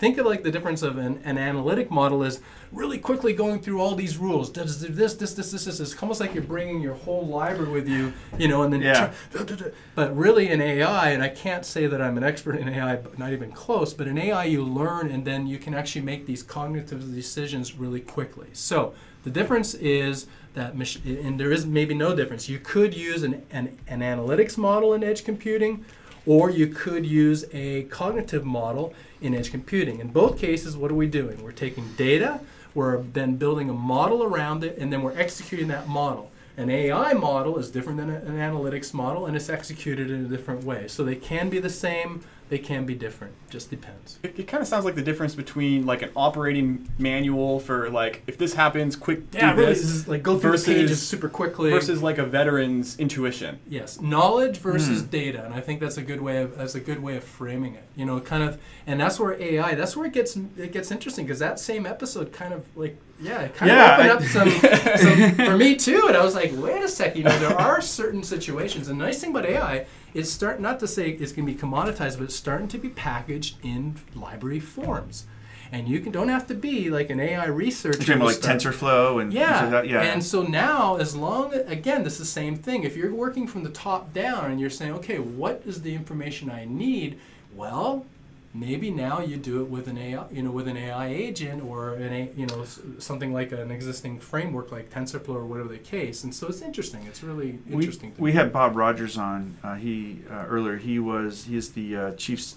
[0.00, 2.40] think of like the difference of an, an analytic model is
[2.72, 4.48] really quickly going through all these rules.
[4.48, 5.78] Does this, this, this, this, this.
[5.78, 8.80] It's almost like you're bringing your whole library with you, you know, and then.
[8.80, 9.12] Yeah.
[9.30, 12.96] try- but really, in AI, and I can't say that I'm an expert in AI,
[12.96, 13.92] but not even close.
[13.92, 18.00] But in AI, you learn, and then you can actually make these cognitive decisions really
[18.00, 18.48] quickly.
[18.54, 18.94] So
[19.24, 22.48] the difference is that, mach- and there is maybe no difference.
[22.48, 25.84] You could use an, an, an analytics model in edge computing,
[26.24, 30.00] or you could use a cognitive model in edge computing.
[30.00, 31.42] In both cases, what are we doing?
[31.42, 32.40] We're taking data,
[32.74, 36.30] we're then building a model around it, and then we're executing that model.
[36.56, 40.64] An AI model is different than an analytics model, and it's executed in a different
[40.64, 40.88] way.
[40.88, 43.32] So they can be the same, they can be different.
[43.48, 44.18] Just depends.
[44.22, 48.22] It, it kind of sounds like the difference between like an operating manual for like
[48.26, 49.66] if this happens, quick do Yeah, really.
[49.66, 51.70] this, This is like go through the versus- pages super quickly.
[51.70, 53.58] versus like a veteran's intuition.
[53.68, 55.06] Yes, knowledge versus Hmm.
[55.08, 57.74] data, and I think that's a good way of that's a good way of framing
[57.76, 57.84] it.
[57.96, 59.74] You know, kind of, and that's where AI.
[59.74, 63.42] That's where it gets it gets interesting because that same episode kind of like yeah,
[63.42, 64.50] it kind Yeah, of I- opened up some,
[65.36, 66.04] some for me too.
[66.08, 68.88] And I was like, wait a second, you know, there are certain situations.
[68.88, 69.84] And the nice thing about AI
[70.14, 72.88] is start not to say it's going to be commoditized, but it's starting to be
[72.88, 75.26] packaged in library forms.
[75.72, 78.02] And you can don't have to be like an AI researcher.
[78.02, 79.68] You're like start- TensorFlow and yeah.
[79.68, 79.88] like.
[79.88, 80.02] Yeah.
[80.02, 82.82] And so now, as long again, this is the same thing.
[82.82, 86.50] If you're working from the top down and you're saying, okay, what is the information
[86.50, 87.20] I need?
[87.54, 88.04] Well,
[88.52, 91.94] maybe now you do it with an AI, you know, with an AI agent or
[91.94, 92.64] an, A- you know,
[92.98, 96.24] something like an existing framework like TensorFlow or whatever the case.
[96.24, 97.06] And so it's interesting.
[97.06, 98.12] It's really we, interesting.
[98.12, 99.56] to we had Bob Rogers on.
[99.62, 100.76] Uh, he uh, earlier.
[100.76, 102.54] He was he is the uh, chief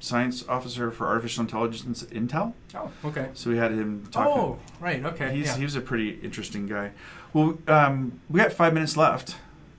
[0.00, 2.52] science officer for artificial intelligence at Intel.
[2.74, 3.28] Oh, okay.
[3.34, 4.32] So we had him talking.
[4.32, 5.04] Oh, right.
[5.04, 5.34] Okay.
[5.34, 5.56] He's yeah.
[5.56, 6.92] he was a pretty interesting guy.
[7.32, 9.36] Well, um, we got five minutes left.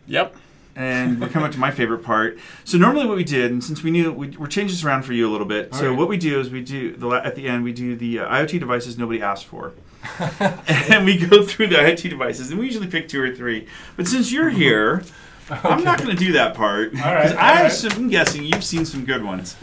[0.07, 0.35] Yep.
[0.75, 2.37] And we're coming up to my favorite part.
[2.63, 5.13] So normally, what we did, and since we knew we, we're changing this around for
[5.13, 5.73] you a little bit.
[5.73, 5.97] so Alright.
[5.97, 8.59] what we do is we do the at the end we do the uh, IoT
[8.59, 9.73] devices nobody asked for,
[10.69, 13.67] and we go through the IoT devices, and we usually pick two or three.
[13.95, 15.03] But since you're here,
[15.49, 17.97] I'm not going to do that part because Alright, alright.
[17.97, 19.55] I'm guessing you've seen some good ones.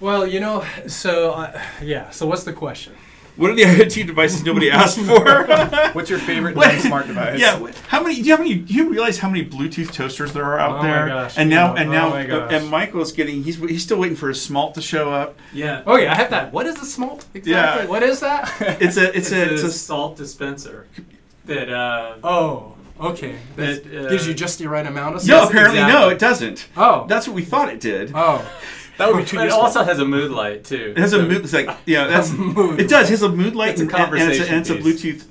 [0.00, 2.10] well, you know, so uh, yeah.
[2.10, 2.94] So what's the question?
[3.38, 5.46] What are the IoT devices nobody asked for?
[5.92, 6.72] What's your favorite What?
[6.72, 7.40] non-smart device?
[7.40, 8.16] Yeah, wh- how many?
[8.16, 8.56] Do you have any?
[8.56, 11.06] Do you realize how many Bluetooth toasters there are out Oh my there?
[11.08, 11.80] gosh, and now, yeah.
[11.80, 12.52] and Oh now, my gosh.
[12.52, 13.44] and Michael's getting.
[13.44, 15.38] He's he's still waiting for his smalt to show up.
[15.52, 15.82] Yeah.
[15.86, 16.52] Oh yeah, I have that.
[16.52, 17.84] What is the smalt exactly?
[17.84, 17.88] Yeah.
[17.88, 18.52] What is that?
[18.82, 20.86] It's a it's, It's, a, a, it's a salt dispenser
[21.46, 23.36] that uh, Oh, okay.
[23.56, 25.28] That That, uh, gives you just the right amount of salt.
[25.30, 25.38] no.
[25.42, 25.50] salt.
[25.50, 26.14] Apparently, no, exactly.
[26.14, 26.68] it doesn't.
[26.76, 27.06] Oh.
[27.08, 28.10] That's what we thought it did.
[28.14, 28.44] oh.
[28.98, 29.62] That would be too it useful.
[29.62, 30.92] also has a mood light too.
[30.96, 31.44] It has a mood.
[31.44, 32.88] It's like yeah, that's mood it.
[32.88, 34.70] Does it has a mood light It's a and, and it's, a, conversation and it's
[34.70, 34.76] a.
[34.76, 35.24] Bluetooth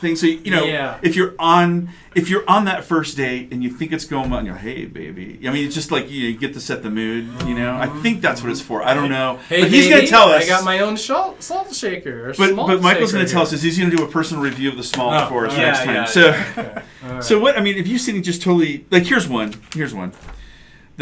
[0.00, 0.16] thing.
[0.16, 0.98] So you know, Yeah.
[1.02, 4.40] if you're on if you're on that first date and you think it's going well,
[4.40, 5.38] and you're hey baby.
[5.46, 7.26] I mean, it's just like you, know, you get to set the mood.
[7.46, 8.82] You know, I think that's what it's for.
[8.84, 10.44] I don't know, Hey, but he's baby, gonna tell us.
[10.44, 12.30] I got my own salt, salt shaker.
[12.30, 13.56] Or But, smalt but Michael's going to tell us here.
[13.58, 15.62] is he's going to do a personal review of the smalt Oh, for us yeah,
[15.62, 15.94] next time.
[15.94, 17.24] yeah, so, All right.
[17.24, 17.56] so what?
[17.56, 19.54] I mean, if you sitting just totally like, here's one.
[19.72, 20.12] Here's one.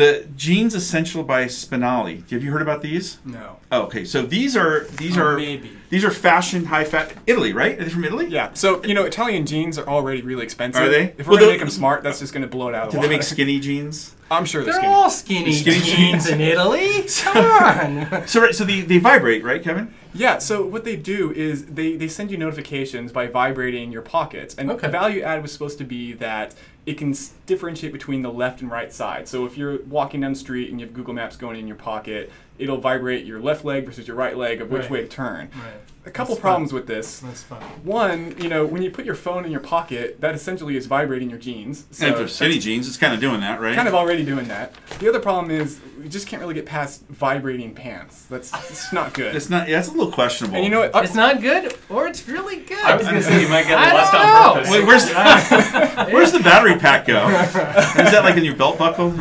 [0.00, 2.26] The Jeans Essential by Spinali.
[2.30, 3.18] Have you heard about these?
[3.22, 3.58] no.
[3.70, 5.70] Oh, okay, so these are these Oh, are maybe.
[5.90, 7.78] these are fashion high fat Italy, right?
[7.78, 8.26] Are they from Italy?
[8.26, 8.50] Yeah.
[8.54, 10.82] So you know, Italian jeans are already really expensive.
[10.82, 11.12] Are they?
[11.18, 13.02] If we're gonna make them smart, that's just gonna blow it out of the Do
[13.06, 14.14] they make skinny jeans?
[14.30, 14.94] I'm sure they're They're skinny.
[14.94, 17.04] all skinny, Skinny jeans in Italy.
[17.20, 18.26] Come on.
[18.28, 19.92] So right, so they, they vibrate, right, Kevin?
[20.14, 24.54] Yeah, so what they do is they, they send you notifications by vibrating your pockets.
[24.54, 24.86] And Okay.
[24.86, 26.54] the value add was supposed to be that
[26.86, 29.28] it can s- differentiate between the left and right side.
[29.28, 31.76] So if you're walking down the street and you have Google Maps going in your
[31.76, 34.90] pocket, it'll vibrate your left leg versus your right leg of which Right.
[34.90, 35.50] way to turn.
[35.54, 35.74] right.
[36.06, 37.18] A couple That's problems with this.
[37.20, 37.60] That's fun.
[37.84, 41.28] One, you know, when you put your phone in your pocket, that essentially is vibrating
[41.28, 41.84] your jeans.
[41.90, 43.76] So and for that's skinny jeans, it's kind of doing that, right?
[43.76, 44.72] kind of already doing that.
[44.98, 48.24] The other problem is you just can't really get past vibrating pants.
[48.30, 49.36] That's it's not good.
[49.36, 49.68] It's not.
[49.68, 50.56] Yeah, it's a little questionable.
[50.56, 50.94] and you know what?
[50.94, 52.78] Uh, It's not good, or it's really good.
[52.82, 54.54] I was gonna say you might get I lost don't on know.
[54.54, 54.70] purpose.
[54.70, 55.04] Wait, where's
[56.14, 57.28] where's the battery pack go?
[57.28, 59.10] Is that like in your belt buckle?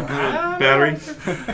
[0.59, 0.97] Battery.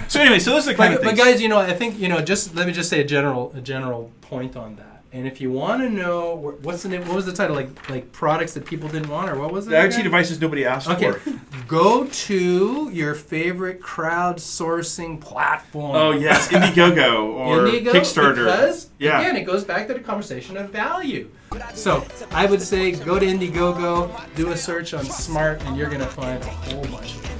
[0.07, 1.99] So anyway, so those are the kind but, of but guys, you know, I think
[1.99, 2.21] you know.
[2.21, 4.94] Just let me just say a general a general point on that.
[5.15, 7.55] And if you want to know what's the name, what was the title?
[7.55, 9.69] Like like products that people didn't want, or what was it?
[9.69, 10.03] the again?
[10.03, 11.39] devices nobody asked Okay, for.
[11.69, 15.95] go to your favorite crowdsourcing platform.
[15.95, 18.43] Oh yes, Indiegogo or Indigo, Kickstarter.
[18.45, 19.21] Because Yeah.
[19.21, 21.29] again, it goes back to the conversation of value.
[21.73, 26.05] So I would say go to Indiegogo, do a search on Smart, and you're gonna
[26.07, 27.31] find a whole bunch of them.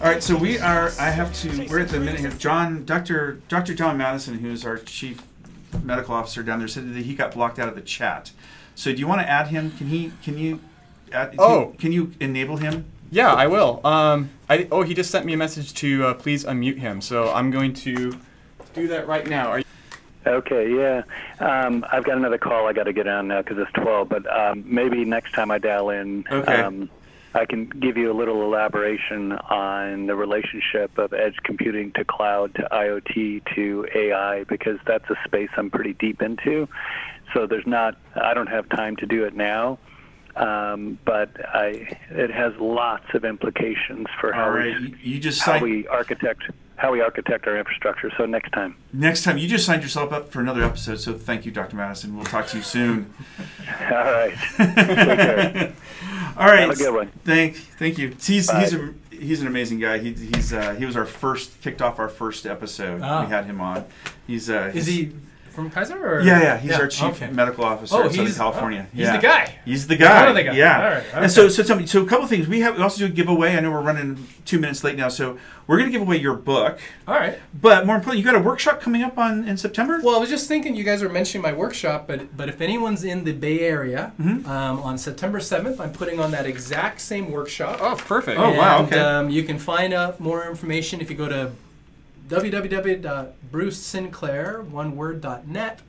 [0.00, 0.92] All right, so we are.
[1.00, 1.66] I have to.
[1.68, 2.30] We're at the minute here.
[2.30, 5.22] John, Doctor, Doctor John Mattison, who's our chief
[5.82, 8.30] medical officer down there, said that he got blocked out of the chat.
[8.74, 9.70] So do you want to add him?
[9.72, 10.12] Can he?
[10.22, 10.60] Can you?
[11.12, 11.74] Add, Oh.
[11.78, 12.86] Can you enable him?
[13.10, 13.80] Yeah, I will.
[13.86, 17.00] Um, I, oh, he just sent me a message to uh, please unmute him.
[17.00, 18.18] So I'm going to
[18.74, 19.48] do that right now.
[19.48, 19.64] Are you,
[20.26, 21.02] Okay, yeah.
[21.38, 24.26] Um, I've got another call I got to get on now because it's 12, but
[24.36, 26.60] um, maybe next time I dial in, Okay.
[26.62, 26.88] um,
[27.34, 32.54] I can give you a little elaboration on the relationship of edge computing to cloud
[32.54, 36.68] to IoT to AI because that's a space I'm pretty deep into.
[37.32, 39.78] So there's not, I don't have time to do it now.
[40.36, 45.52] Um, but I, it has lots of implications for how right, we you, just how
[45.52, 45.62] signed.
[45.62, 46.42] we architect
[46.76, 48.10] how we archectect our infrastructure.
[48.18, 48.76] So next time.
[48.92, 50.96] next time, you just signed yourself up for another episode.
[50.98, 52.16] So thank you, Doctor Mattison.
[52.16, 53.14] We'll talk to you soon.
[53.80, 55.72] All right.
[56.34, 56.42] care.
[56.42, 56.60] All right.
[56.60, 57.08] Have a good one.
[57.24, 58.14] Thank, thank you.
[58.20, 58.60] He's Bye.
[58.60, 59.98] he's a, he's an amazing guy.
[59.98, 63.00] He, he's uh, he was our first kicked off our first episode.
[63.02, 63.24] Ah.
[63.24, 63.84] We had him on.
[64.26, 65.16] He's uh, Is he's- he
[65.54, 65.96] from Kaiser?
[65.96, 66.20] Or?
[66.20, 66.56] Yeah, yeah.
[66.58, 67.30] He's our chief okay.
[67.30, 68.86] medical officer Oh, in Southern California.
[68.86, 69.16] oh, he's yeah.
[69.16, 69.58] the guy.
[69.64, 70.20] He's the guy.
[70.20, 70.56] One of the guys.
[70.56, 70.76] Yeah.
[70.84, 71.86] All right, And so, so tell me.
[71.86, 72.46] So, a couple of things.
[72.48, 72.76] We have.
[72.76, 73.56] We also do a giveaway.
[73.56, 76.34] I know we're running two minutes late now, so we're going to give away your
[76.34, 76.78] book.
[77.08, 77.38] All right.
[77.58, 80.00] But more importantly, you got a workshop coming up on in September.
[80.02, 83.04] Well, I was just thinking you guys were mentioning my workshop, but but if anyone's
[83.04, 84.48] in the Bay Area, Mm-hmm.
[84.48, 87.78] um, on September 7th, I'm putting on that exact same workshop.
[87.80, 88.38] Oh, perfect.
[88.38, 88.98] Oh, wow, okay.
[88.98, 91.52] Um, you can find out more information if you go to
[92.28, 95.80] www.brucesinclair, one word, dot net.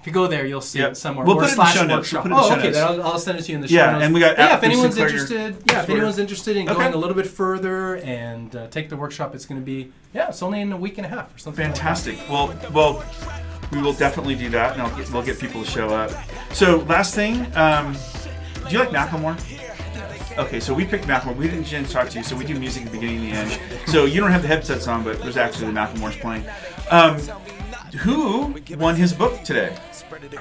[0.00, 0.92] If you go there, you'll see Yep.
[0.92, 1.24] it somewhere.
[1.24, 2.12] We'll or put it in the show notes.
[2.12, 2.64] We'll put it in the oh, show okay.
[2.70, 2.78] notes.
[2.78, 4.04] I'll, I'll send it to you in the show Yeah, notes.
[4.04, 4.56] and we got yeah.
[4.56, 6.76] If anyone's interested, yeah, if anyone's interested in Okay.
[6.76, 10.28] going a little bit further and uh, take the workshop, it's going to be yeah,
[10.30, 11.64] it's only in a week and a half or something.
[11.64, 11.76] like.
[11.76, 12.18] Fantastic.
[12.28, 13.04] Well, well,
[13.70, 16.10] we will definitely do that, and I'll get, we'll get people to show up.
[16.52, 17.94] So, last thing, um,
[18.68, 19.36] do you like Macklemore?
[20.38, 21.36] Okay, so we picked Macklemore.
[21.36, 23.54] We didn't to talk to you, so we do music at the beginning and the
[23.60, 23.88] end.
[23.88, 26.44] So you don't have the headsets on, but there's actually the Macklemore's playing.
[26.90, 27.18] Um,
[27.98, 29.76] who won his book today?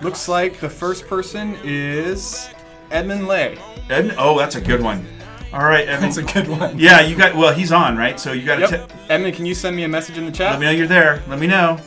[0.01, 2.49] Looks like the first person is
[2.89, 3.57] Edmund Lay.
[3.89, 4.15] Ed?
[4.17, 5.05] Oh, that's a good one.
[5.53, 6.03] All right, Evan.
[6.03, 6.79] That's a good one.
[6.79, 7.35] Yeah, you got.
[7.35, 8.17] Well, he's on, right?
[8.17, 8.77] So you got to.
[8.77, 8.91] Yep.
[9.09, 10.51] Edmund, can you send me a message in the chat?
[10.51, 11.21] Let me know you're there.
[11.27, 11.77] Let me know.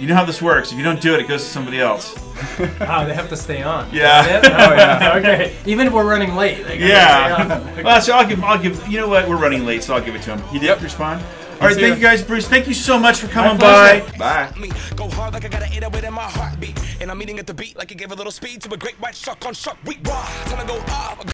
[0.00, 0.72] You know how this works.
[0.72, 2.16] If you don't do it, it goes to somebody else.
[2.58, 3.86] Wow, oh, they have to stay on.
[3.92, 4.20] Yeah.
[4.22, 4.52] Is that it?
[4.52, 5.14] Oh yeah.
[5.18, 5.56] okay.
[5.66, 6.64] Even if we're running late.
[6.66, 7.34] They Yeah.
[7.34, 7.82] stay on.
[7.84, 8.42] well, so I'll give.
[8.42, 8.88] I'll give.
[8.88, 9.28] You know what?
[9.28, 10.42] We're running late, so I'll give it to him.
[10.48, 10.80] He did Yep.
[10.80, 11.22] respond.
[11.60, 11.76] All right.
[11.76, 12.48] Thank you guys, Bruce.
[12.48, 14.00] Thank you so much for coming by.
[14.18, 14.50] Bye.
[14.96, 16.80] Go hard like I got an 808 in my heartbeat.
[17.02, 18.98] And I'm eating at the beat like it gave a little speed to a great
[19.02, 19.98] white shark on shark week.
[20.04, 21.22] Raw, time to go off.